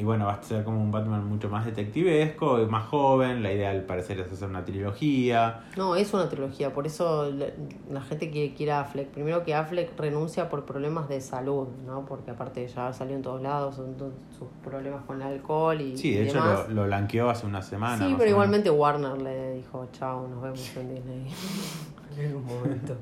[0.00, 3.42] y bueno, va a ser como un Batman mucho más detectivesco, y más joven.
[3.42, 5.60] La idea al parecer es hacer una trilogía.
[5.76, 7.46] No, es una trilogía, por eso la,
[7.90, 9.08] la gente quiere, quiere a Affleck.
[9.08, 12.04] Primero que Affleck renuncia por problemas de salud, ¿no?
[12.04, 15.96] Porque aparte ya salió en todos lados, son todos sus problemas con el alcohol y,
[15.96, 16.68] Sí, de y hecho demás.
[16.68, 18.04] lo, lo blanqueó hace una semana.
[18.06, 21.26] Sí, pero igualmente Warner le dijo, chao, nos vemos en Disney.
[22.18, 22.96] en un momento.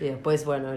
[0.00, 0.70] Y después, bueno,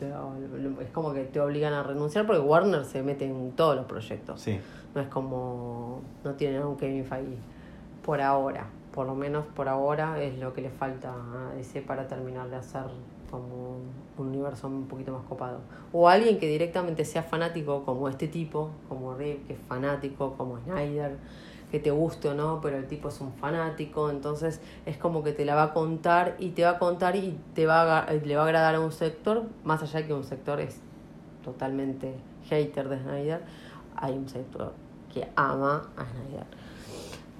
[0.00, 4.40] es como que te obligan a renunciar porque Warner se mete en todos los proyectos.
[4.40, 4.58] Sí,
[4.94, 7.36] No es como, no tienen un Kevin Feige
[8.04, 8.66] por ahora.
[8.92, 12.56] Por lo menos por ahora es lo que le falta a DC para terminar de
[12.56, 12.84] hacer
[13.30, 13.78] como
[14.18, 15.58] un universo un poquito más copado.
[15.92, 20.58] O alguien que directamente sea fanático como este tipo, como Reeve, que es fanático, como
[20.60, 21.16] Snyder,
[21.74, 25.32] que te guste o no, pero el tipo es un fanático, entonces es como que
[25.32, 28.12] te la va a contar y te va a contar y te va a, aga-
[28.12, 30.78] le va a agradar a un sector, más allá de que un sector es
[31.44, 32.14] totalmente
[32.48, 33.40] hater de Snyder,
[33.96, 34.72] hay un sector
[35.12, 36.46] que ama a Snyder.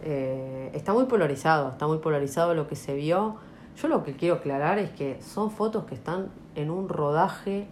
[0.03, 3.37] Eh, está muy polarizado, está muy polarizado lo que se vio.
[3.81, 7.69] Yo lo que quiero aclarar es que son fotos que están en un rodaje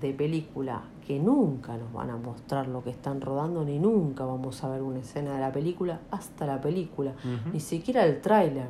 [0.00, 4.62] de película, que nunca nos van a mostrar lo que están rodando, ni nunca vamos
[4.62, 7.14] a ver una escena de la película hasta la película,
[7.52, 8.68] ni siquiera el tráiler.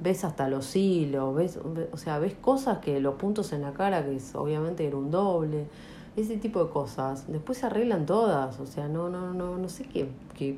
[0.00, 1.58] Ves hasta los hilos, ves,
[1.92, 5.10] o sea, ves cosas que los puntos en la cara, que es, obviamente era un
[5.10, 5.66] doble,
[6.16, 7.24] ese tipo de cosas.
[7.26, 10.08] Después se arreglan todas, o sea, no, no, no, no sé qué,
[10.38, 10.56] qué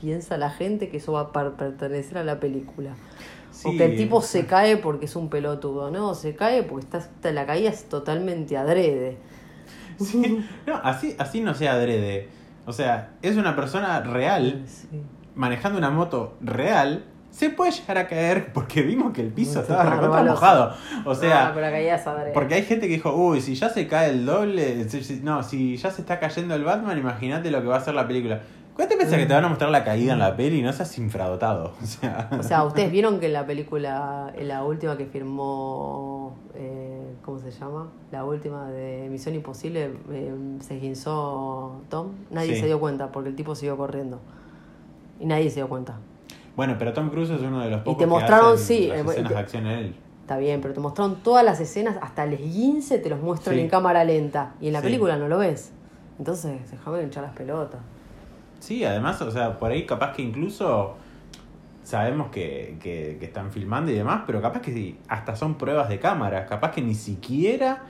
[0.00, 2.94] piensa la gente que eso va a per- pertenecer a la película.
[3.68, 6.98] o que el tipo se cae porque es un pelotudo, no, se cae porque está,
[6.98, 9.18] está- la caída es totalmente adrede.
[10.10, 10.44] sí.
[10.66, 12.28] No, así, así no sea adrede.
[12.66, 14.88] O sea, es una persona real Sí.
[15.34, 17.04] manejando una moto real.
[17.30, 20.74] Se puede llegar a caer porque vimos que el piso estaba recontra mojado.
[21.06, 24.86] O sea, pero porque hay gente que dijo, uy, si ya se cae el doble,
[24.90, 27.80] si- si- no, si ya se está cayendo el Batman, imagínate lo que va a
[27.80, 28.40] ser la película.
[28.76, 30.72] ¿Cuánto te pensás que te van a mostrar la caída en la peli y no
[30.74, 31.74] seas infradotado?
[31.82, 36.36] O sea, O sea, ustedes vieron que en la película, en la última que firmó,
[36.54, 36.91] eh,
[37.24, 37.88] ¿cómo se llama?
[38.10, 42.08] La última de Misión Imposible, eh, se guinzó Tom.
[42.30, 42.60] Nadie Sí.
[42.60, 44.20] se dio cuenta porque el tipo siguió corriendo.
[45.20, 45.96] Y nadie se dio cuenta.
[46.56, 49.00] bueno, pero Tom Cruise es uno de los pocos te mostraron, que sí, las eh,
[49.08, 49.94] escenas te- de acción en él.
[50.20, 53.62] Está bien, pero te mostraron todas las escenas, hasta el esguince te los muestran Sí.
[53.62, 54.54] en cámara lenta.
[54.60, 54.84] Y en la Sí.
[54.88, 55.72] película no lo ves.
[56.18, 57.80] Entonces, déjame de hinchar las pelotas.
[58.60, 60.94] Sí, además, o sea, por ahí capaz que incluso
[61.82, 65.88] sabemos que, que, que están filmando y demás, pero capaz que sí, hasta son pruebas
[65.88, 67.82] de cámara, capaz que ni siquiera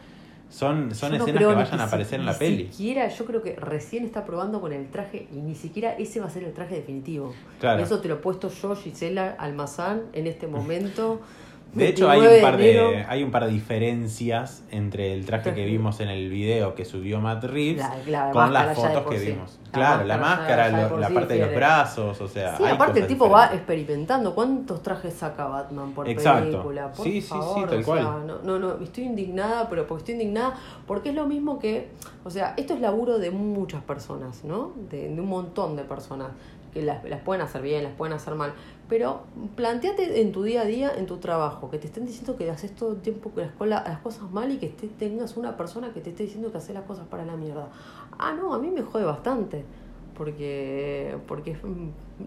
[0.49, 2.67] son, son no escenas que ni vayan a si- aparecer en la ni peli.
[2.73, 6.27] siquiera, yo creo que recién está probando con el traje y ni siquiera ese va
[6.27, 7.33] a ser el traje definitivo.
[7.61, 7.83] Claro.
[7.83, 11.21] Eso te lo he puesto yo, Gisela Almazán, en este momento.
[11.75, 15.65] De hecho, hay un, par de, hay un par de diferencias entre el traje que
[15.65, 17.85] vimos en el video que subió Matt Reeves
[18.33, 19.59] con las fotos que vimos.
[19.71, 22.59] claro, la máscara, la, parte de los brazos, o sea.
[22.59, 24.35] Sí, aparte el tipo va experimentando.
[24.35, 26.93] ¿Cuántos trajes saca Batman por película?
[26.93, 28.27] Por sí, favor, sí, sí, tal cual.
[28.27, 30.55] no, no, no, estoy indignada, pero porque estoy indignada
[30.87, 31.89] porque es lo mismo que.
[32.25, 34.73] O sea, esto es laburo de muchas personas, ¿no?
[34.91, 36.29] De, de un montón de personas
[36.73, 38.55] que las, las, pueden hacer bien, las pueden hacer mal,
[38.89, 39.23] pero
[39.57, 42.75] planteate en tu día a día, en tu trabajo, que te estén diciendo que haces
[42.75, 46.11] todo el tiempo que las, las cosas mal y que tengas una persona que te
[46.11, 47.69] esté diciendo que haces las cosas para la mierda.
[48.19, 49.65] Ah, no, a mí me jode bastante,
[50.17, 51.59] porque, porque es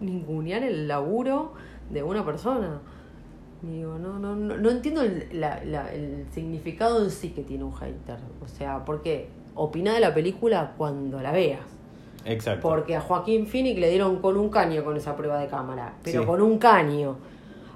[0.00, 1.52] ningunear el laburo
[1.90, 2.80] de una persona.
[3.62, 7.64] Digo, no, no, no, no entiendo el, la, la, el significado en sí que tiene
[7.64, 8.18] un hater.
[8.44, 11.75] O sea, porque opina de la película cuando la veas
[12.26, 12.68] Exacto.
[12.68, 16.26] Porque a Joaquín Phoenix le dieron con un caño con esa prueba de cámara, pero
[16.26, 17.16] con un caño.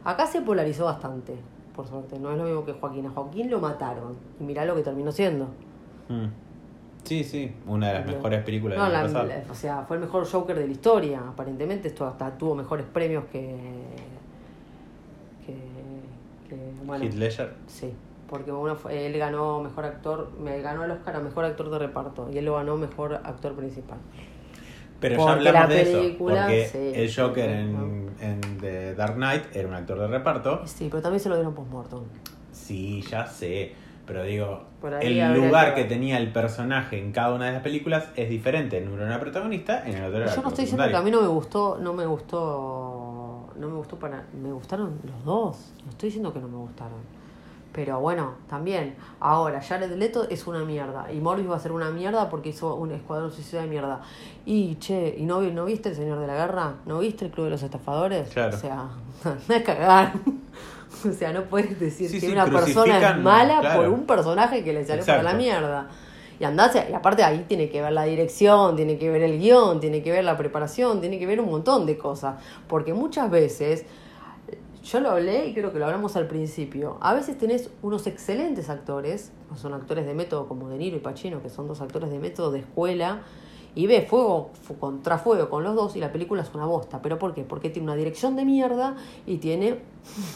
[0.04, 1.34] Acá se polarizó bastante,
[1.74, 2.18] por suerte.
[2.18, 3.06] No es lo mismo que Joaquín.
[3.06, 4.16] A Joaquín lo mataron.
[4.40, 5.46] Y mirá lo que terminó siendo.
[6.08, 6.26] Mm.
[7.04, 10.58] Sí, sí, una de las mejores películas no, la, O sea, fue el mejor Joker
[10.58, 11.20] de la historia.
[11.28, 13.56] Aparentemente esto hasta tuvo mejores premios que...
[15.46, 15.54] que,
[16.48, 17.54] que bueno, Ledger.
[17.66, 17.94] Sí,
[18.28, 22.28] porque uno él ganó mejor actor, me ganó el Oscar a mejor actor de reparto
[22.30, 23.98] y él lo ganó mejor actor principal.
[25.00, 29.74] Pero ya hablamos de eso, porque el Joker en, en, The Dark Knight era un
[29.74, 30.62] actor de reparto.
[30.66, 32.00] Sí, pero también se lo dieron post-mortem.
[32.52, 33.72] Sí, ya sé.
[34.06, 34.64] Pero digo,
[35.00, 35.84] el lugar que...
[35.84, 38.78] tenía el personaje en cada una de las películas es diferente.
[38.78, 41.10] En uno era protagonista, en el otro era Yo no estoy diciendo que a mí
[41.12, 45.72] no me gustó, no me gustó, no me gustó para, me gustaron los dos.
[45.84, 47.19] No estoy diciendo que no me gustaron.
[47.72, 51.12] Pero bueno, también, ahora Jared Leto es una mierda.
[51.12, 54.00] Y Morbius va a ser una mierda porque hizo un escuadrón suicida de mierda.
[54.44, 56.74] Y che, ¿y no, no viste El Señor de la Guerra?
[56.87, 58.28] ¿No viste El Club de los Estafadores?
[58.30, 58.56] Claro.
[58.56, 58.88] O sea,
[59.48, 60.12] no es cagar.
[61.09, 64.85] o sea, no puedes decir que una persona es mala por un personaje que le
[64.85, 65.88] salió para la mierda.
[66.40, 69.78] Y andás, y aparte ahí tiene que ver la dirección, tiene que ver el guion,
[69.78, 72.37] tiene que ver la preparación, tiene que ver un montón de cosas.
[72.66, 73.85] Porque muchas veces
[74.82, 76.96] yo lo hablé y creo que lo hablamos al principio.
[77.00, 81.42] A veces tenés unos excelentes actores, son actores de método como De Niro y Pacino,
[81.42, 83.22] que son dos actores de método de escuela,
[83.74, 87.02] y ves fuego contra fuego con los dos y la película es una bosta.
[87.02, 87.42] ¿Pero por qué?
[87.42, 89.78] Porque tiene una dirección de mierda y tiene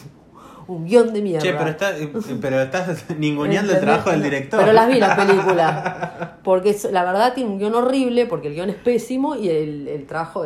[0.67, 1.43] un guion de mierda.
[1.43, 4.59] Che, pero, está, eh, pero estás ninguneando el trabajo del director.
[4.59, 6.31] Pero las vi las películas.
[6.43, 10.05] Porque la verdad tiene un guion horrible, porque el guion es pésimo y el, el
[10.05, 10.45] trabajo...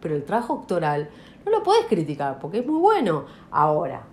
[0.00, 1.10] pero el trabajo actoral
[1.44, 3.24] no lo podés criticar porque es muy bueno.
[3.50, 4.04] Ahora,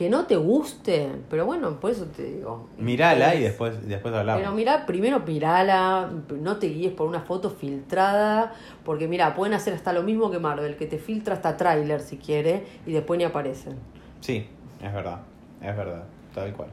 [0.00, 2.68] que no te guste, pero bueno, por eso te digo.
[2.78, 4.40] Mirala y después, después hablamos.
[4.40, 9.74] Pero mira, primero mirala, no te guíes por una foto filtrada, porque mira, pueden hacer
[9.74, 13.24] hasta lo mismo que Marvel, que te filtra hasta tráiler si quiere y después ni
[13.24, 13.76] aparecen.
[14.20, 14.48] Sí,
[14.82, 15.20] es verdad,
[15.60, 16.04] es verdad,
[16.34, 16.70] tal cual.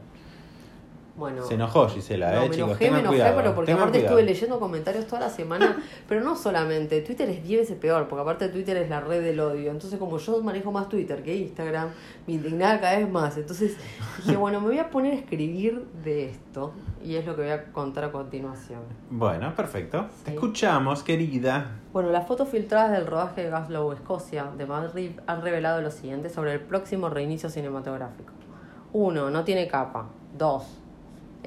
[1.18, 2.70] Bueno, se enojó Gisela, no, eh, me chicos.
[2.70, 5.76] Enojé, me enojé, pero porque aparte estuve leyendo comentarios toda la semana.
[6.08, 9.40] pero no solamente, Twitter es 10 veces peor, porque aparte Twitter es la red del
[9.40, 9.72] odio.
[9.72, 11.90] Entonces, como yo manejo más Twitter que Instagram,
[12.28, 13.36] me indignaba cada vez más.
[13.36, 13.76] Entonces
[14.18, 16.74] dije, bueno, me voy a poner a escribir de esto.
[17.04, 18.82] Y es lo que voy a contar a continuación.
[19.10, 20.06] Bueno, perfecto.
[20.24, 21.80] Te escuchamos, querida.
[21.94, 26.30] Bueno, las fotos filtradas del rodaje de Glasgow, Escocia, de Madrid, han revelado lo siguiente
[26.30, 28.34] sobre el próximo reinicio cinematográfico.
[28.94, 30.10] Uno, no tiene capa.
[30.38, 30.66] Dos,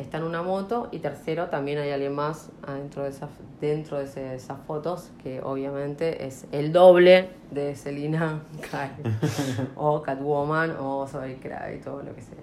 [0.01, 3.29] está en una moto y tercero también hay alguien más dentro de esas
[3.61, 8.41] dentro de esas fotos que obviamente es el doble de Selina
[9.77, 12.39] o Catwoman o Zoe Kravitz o lo que sea.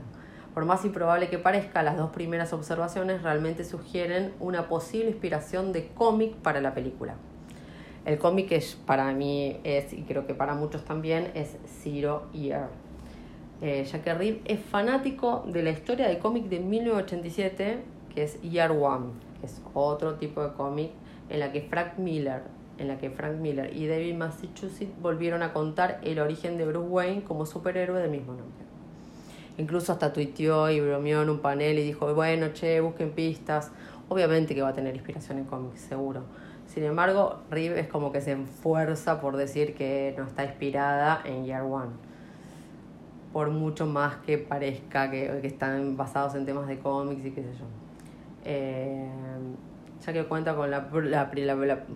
[0.54, 5.88] Por más improbable que parezca, las dos primeras observaciones realmente sugieren una posible inspiración de
[5.90, 7.16] cómic para la película.
[8.06, 12.70] El cómic es para mí es y creo que para muchos también es Zero Year
[13.60, 17.80] eh, ya que es fanático de la historia de cómic de 1987,
[18.14, 19.08] que es Year One,
[19.40, 20.92] que es otro tipo de cómic
[21.30, 22.44] en la que Frank Miller,
[22.78, 26.88] en la que Frank Miller y David Massachusetts volvieron a contar el origen de Bruce
[26.88, 28.68] Wayne como superhéroe del mismo nombre.
[29.58, 33.72] Incluso hasta tuiteó y bromeó en un panel y dijo, bueno, che, busquen pistas.
[34.08, 36.22] Obviamente que va a tener inspiración en cómics, seguro.
[36.68, 41.46] Sin embargo, Reeve es como que se enfuerza por decir que no está inspirada en
[41.46, 42.07] Year One
[43.34, 47.54] por mucho más que parezca que, están basados en temas de cómics y qué sé
[47.54, 47.66] yo.
[48.46, 49.10] Eh,
[50.06, 50.90] ya que cuenta con la,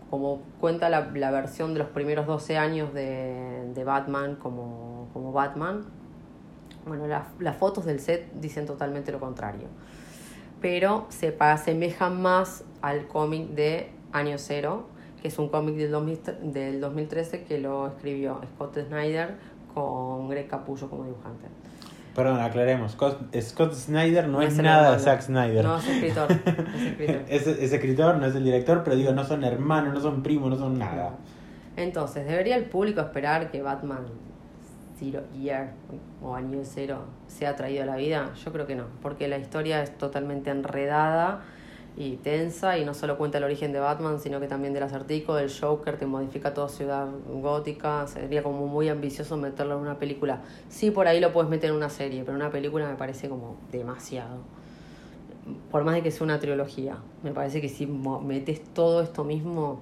[0.09, 5.85] como cuenta la, versión de los primeros 12 años de, Batman como, como, Batman,
[6.85, 9.67] bueno, las fotos del set dicen totalmente lo contrario.
[10.61, 14.87] Pero se asemejan más al cómic de Año Cero,
[15.21, 15.91] que es un cómic del,
[16.53, 19.37] del 2013 que lo escribió Scott Snyder
[19.73, 21.47] con Greg Capullo como dibujante.
[22.15, 22.91] Perdón, aclaremos.
[22.91, 25.63] Scott Snyder no, es, nada de Zack Snyder.
[25.63, 26.27] No, es escritor.
[26.31, 26.37] Es
[26.85, 27.21] escritor.
[27.29, 30.57] es, escritor, no es el director, pero digo, no son hermanos, no son primos, no
[30.57, 31.13] son nada.
[31.77, 34.07] Entonces, ¿debería el público esperar que Batman
[34.99, 35.71] Zero Year
[36.21, 38.33] o Año Cero sea traído a la vida?
[38.43, 41.43] Yo creo que no, porque la historia es totalmente enredada
[41.97, 45.35] y tensa y no solo cuenta el origen de Batman, sino que también del acertico,
[45.35, 48.07] del Joker que modifica toda ciudad gótica.
[48.07, 50.41] Sería como muy ambicioso meterlo en una película.
[50.69, 53.57] Sí, por ahí lo puedes meter en una serie, pero una película me parece como
[53.71, 54.37] demasiado.
[55.69, 59.81] Por más de que sea una trilogía, me parece que si metes todo esto mismo.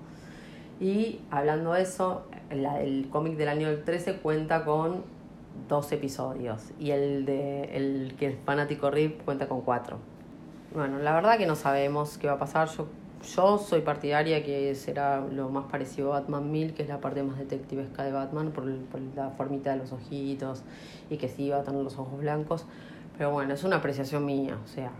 [0.79, 5.03] Y hablando de eso, el cómic del año 13 cuenta con
[5.67, 9.97] dos episodios y el de el que es fanático Rip cuenta con cuatro.
[10.71, 12.69] Bueno, la verdad que no sabemos qué va a pasar.
[12.69, 12.87] Yo,
[13.35, 17.23] yo soy partidaria que será lo más parecido a Batman 1000, que es la parte
[17.23, 18.65] más detectivesca de Batman, por,
[19.15, 20.61] la formita de los ojitos
[21.09, 22.65] y que sí va a tener los ojos blancos.
[23.17, 24.91] Pero bueno, es una apreciación mía, o sea,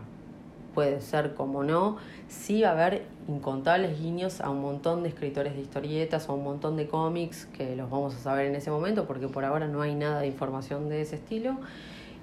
[0.74, 1.98] puede ser como no.
[2.28, 6.44] Sí va a haber incontables guiños a un montón de escritores de historietas o un
[6.44, 9.84] montón de cómics que los vamos a saber en ese momento, porque por ahora no
[9.84, 11.58] hay nada de información de ese estilo.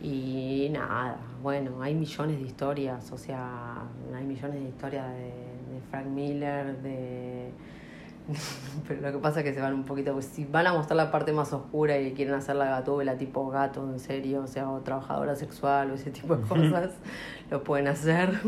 [0.02, 3.82] Y nada, bueno, hay millones de historias, o sea,
[4.14, 5.32] hay millones de historias de,
[5.90, 7.50] Frank Miller, de...
[8.88, 10.96] Pero lo que pasa es que se van un poquito, pues si van a mostrar
[10.96, 14.68] la parte más oscura y quieren hacer la gatúbela tipo gato, en serio, o sea,
[14.68, 16.90] o trabajadora sexual o ese tipo de cosas,
[17.50, 18.40] lo pueden hacer.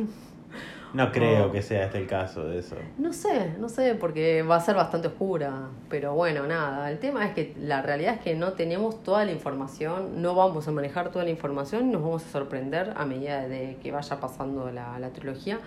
[0.95, 2.76] No creo que sea este el caso de eso.
[2.97, 5.68] No sé, no sé, porque va a ser bastante oscura.
[5.91, 6.91] Pero bueno, nada.
[6.91, 10.66] El tema es que la realidad es que no tenemos toda la información, no vamos
[10.66, 14.18] a manejar toda la información y nos vamos a sorprender a medida de que vaya
[14.18, 15.59] pasando la, la trilogía.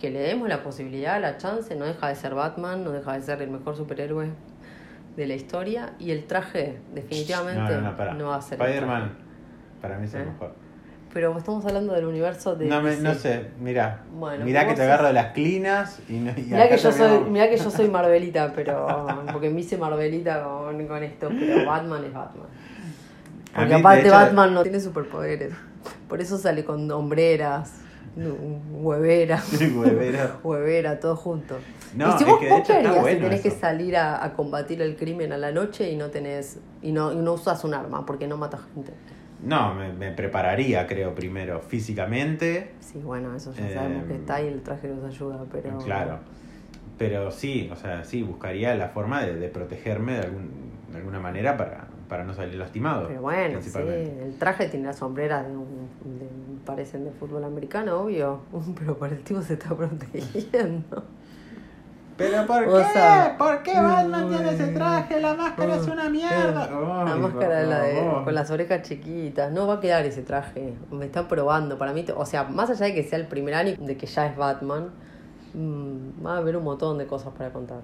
[0.00, 3.22] Que le demos la posibilidad, la chance, no deja de ser Batman, no deja de
[3.22, 4.30] ser el mejor superhéroe
[5.16, 5.92] de la historia.
[5.98, 7.76] Y el traje, definitivamente,
[8.16, 8.60] no, va a ser.
[8.60, 9.12] Spider-Man,
[9.82, 10.26] para mí es el ¿Eh?
[10.26, 10.69] mejor.
[11.12, 12.66] Pero estamos hablando del universo de.
[12.66, 14.02] No, no sé, mira.
[14.12, 17.50] Bueno, mirá que te agarro de las clinas y, no, mirá, que yo soy, mirá
[17.50, 19.06] que yo soy Marvelita, pero.
[19.32, 22.46] Porque me hice Marvelita con, con esto, pero Batman es Batman.
[23.54, 25.52] Porque aparte Batman no tiene superpoderes.
[26.08, 27.72] Por eso sale con hombreras,
[28.16, 29.42] huevera.
[29.76, 30.38] huevera.
[30.44, 31.56] huevera, todo junto.
[31.94, 35.32] No, y si vos, que vos si tenés que salir a, a, combatir el crimen
[35.32, 36.58] a la noche y no tenés.
[36.82, 38.92] y no, y no usas un arma porque no matas gente.
[39.42, 42.72] No, me, prepararía, creo, primero físicamente.
[42.80, 45.78] Sí, bueno, eso ya sabemos que está y el traje nos ayuda, pero...
[45.78, 46.18] Claro,
[46.98, 50.50] pero sí, o sea, sí, buscaría la forma de, protegerme de, algún,
[50.90, 53.08] de alguna manera para, para no salir lastimado.
[53.08, 55.88] Pero bueno, sí, el traje tiene las sombreras de un,
[56.66, 58.40] parecen de fútbol americano, obvio,
[58.78, 61.04] pero para el tipo se está protegiendo.
[62.20, 63.32] ¿Pero por qué?
[63.38, 65.20] ¿Por qué Batman tiene ese traje?
[65.20, 66.68] La máscara es una mierda.
[66.70, 69.50] la máscara la de, con las orejas chiquitas.
[69.50, 70.74] No va a quedar ese traje.
[70.90, 71.78] Me están probando.
[71.78, 74.26] Para mí, o sea, más allá de que sea el primer año de que ya
[74.26, 74.90] es Batman,
[75.54, 77.80] mm, va a haber un montón de cosas para contar.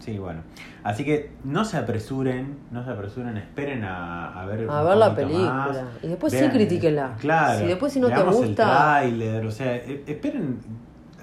[0.00, 0.40] Sí, bueno.
[0.82, 4.68] Así que no se apresuren, no se apresuren, esperen a, a ver.
[4.68, 5.84] A ver la película.
[6.02, 7.16] Y después sí critiquenla.
[7.20, 7.60] Claro.
[7.60, 9.04] Si después si no te gusta.
[9.04, 10.58] El tráiler, o sea, e, esperen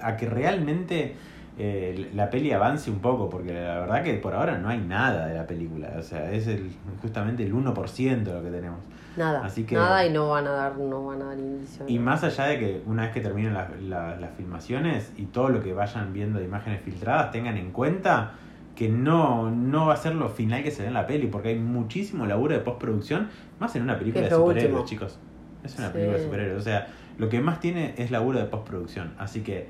[0.00, 1.16] a que realmente
[1.60, 5.26] eh, la peli avance un poco, porque la verdad que por ahora no hay nada
[5.26, 6.70] de la película, o sea, es el,
[7.02, 8.78] justamente el 1% de lo que tenemos.
[9.16, 11.84] Nada, Así que, nada y no van a dar, no van a dar indicio.
[11.88, 15.72] Y más allá de que una vez que terminen las filmaciones y todo lo que
[15.72, 18.34] vayan viendo de imágenes filtradas, tengan en cuenta
[18.76, 21.48] que no, no va a ser lo final que se ve en la peli, porque
[21.48, 23.28] hay muchísimo laburo de postproducción,
[23.58, 25.18] más en una película de superhéroes, chicos.
[25.64, 26.86] Es una película de superhéroes, o sea,
[27.18, 29.66] lo que más tiene es laburo de postproducción, así que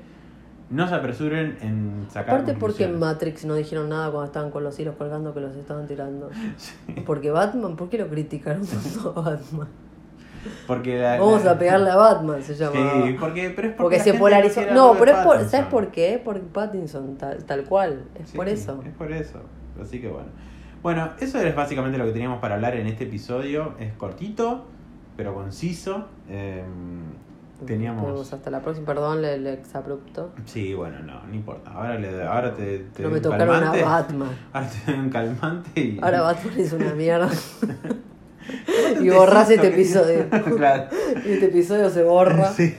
[0.69, 2.35] no se apresuren en sacar.
[2.35, 5.55] Aparte, porque en Matrix no dijeron nada cuando estaban con los hilos colgando que los
[5.55, 6.29] estaban tirando.
[7.05, 9.67] Porque Batman, ¿por qué lo criticaron tanto a Batman?
[10.67, 13.05] Porque Vamos a pegarle a Batman, se llama.
[13.05, 14.61] Sí, porque, pero es porque, se polarizó.
[14.71, 16.21] No, pero es por, ¿sabes por qué?
[16.23, 18.05] Porque Pattinson, tal, tal cual.
[18.15, 18.81] Es por eso.
[18.85, 19.41] Es por eso.
[19.81, 20.29] Así que bueno.
[20.81, 23.73] Bueno, eso es básicamente lo que teníamos para hablar en este episodio.
[23.79, 24.65] Es cortito,
[25.17, 26.07] pero conciso.
[26.29, 26.63] Eh,
[27.65, 28.33] Teníamos...
[28.33, 30.31] hasta la próxima, perdón el exabrupto.
[30.45, 31.71] Sí, bueno, no, no importa.
[31.71, 34.29] Ahora, le, ahora te, te no me tocaron a Batman.
[34.53, 35.99] Ahora te doy un calmante y...
[36.01, 37.29] Ahora Batman es una mierda.
[39.01, 40.29] y borras este episodio.
[40.57, 40.85] claro.
[41.25, 42.51] Y este episodio se borra.
[42.51, 42.75] Sí.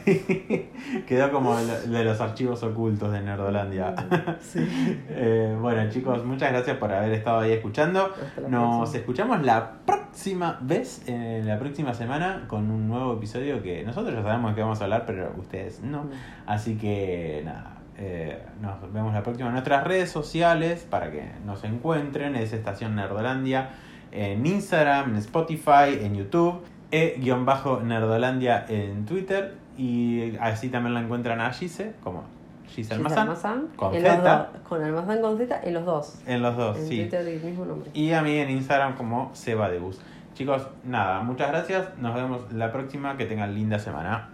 [1.07, 3.95] Quedó como de los archivos ocultos de Nerdolandia.
[4.41, 4.61] Sí.
[5.11, 8.13] eh, bueno, chicos, muchas gracias por haber estado ahí escuchando.
[8.49, 14.15] Nos escuchamos la próxima vez, en la próxima semana, con un nuevo episodio que nosotros
[14.15, 16.09] ya sabemos de qué vamos a hablar, pero ustedes no.
[16.47, 17.77] Así que nada.
[18.03, 22.35] Eh, nos vemos la próxima en nuestras redes sociales para que nos encuentren.
[22.35, 23.71] Es Estación Nerdolandia
[24.13, 26.63] en Instagram, en Spotify, en YouTube.
[26.93, 29.55] E-Nerdolandia en Twitter.
[29.77, 32.25] Y así también la encuentran a Gise, como
[32.69, 33.69] Gise Almazán.
[33.77, 34.51] Con Z.
[34.69, 36.19] con Almazán con Z en los dos.
[36.27, 36.97] En los dos, en sí.
[36.99, 37.91] Twitter el mismo nombre.
[37.95, 40.01] Y a mí en Instagram como Seba de Bus.
[40.35, 41.97] Chicos, nada, muchas gracias.
[41.99, 43.17] Nos vemos la próxima.
[43.17, 44.29] Que tengan linda semana.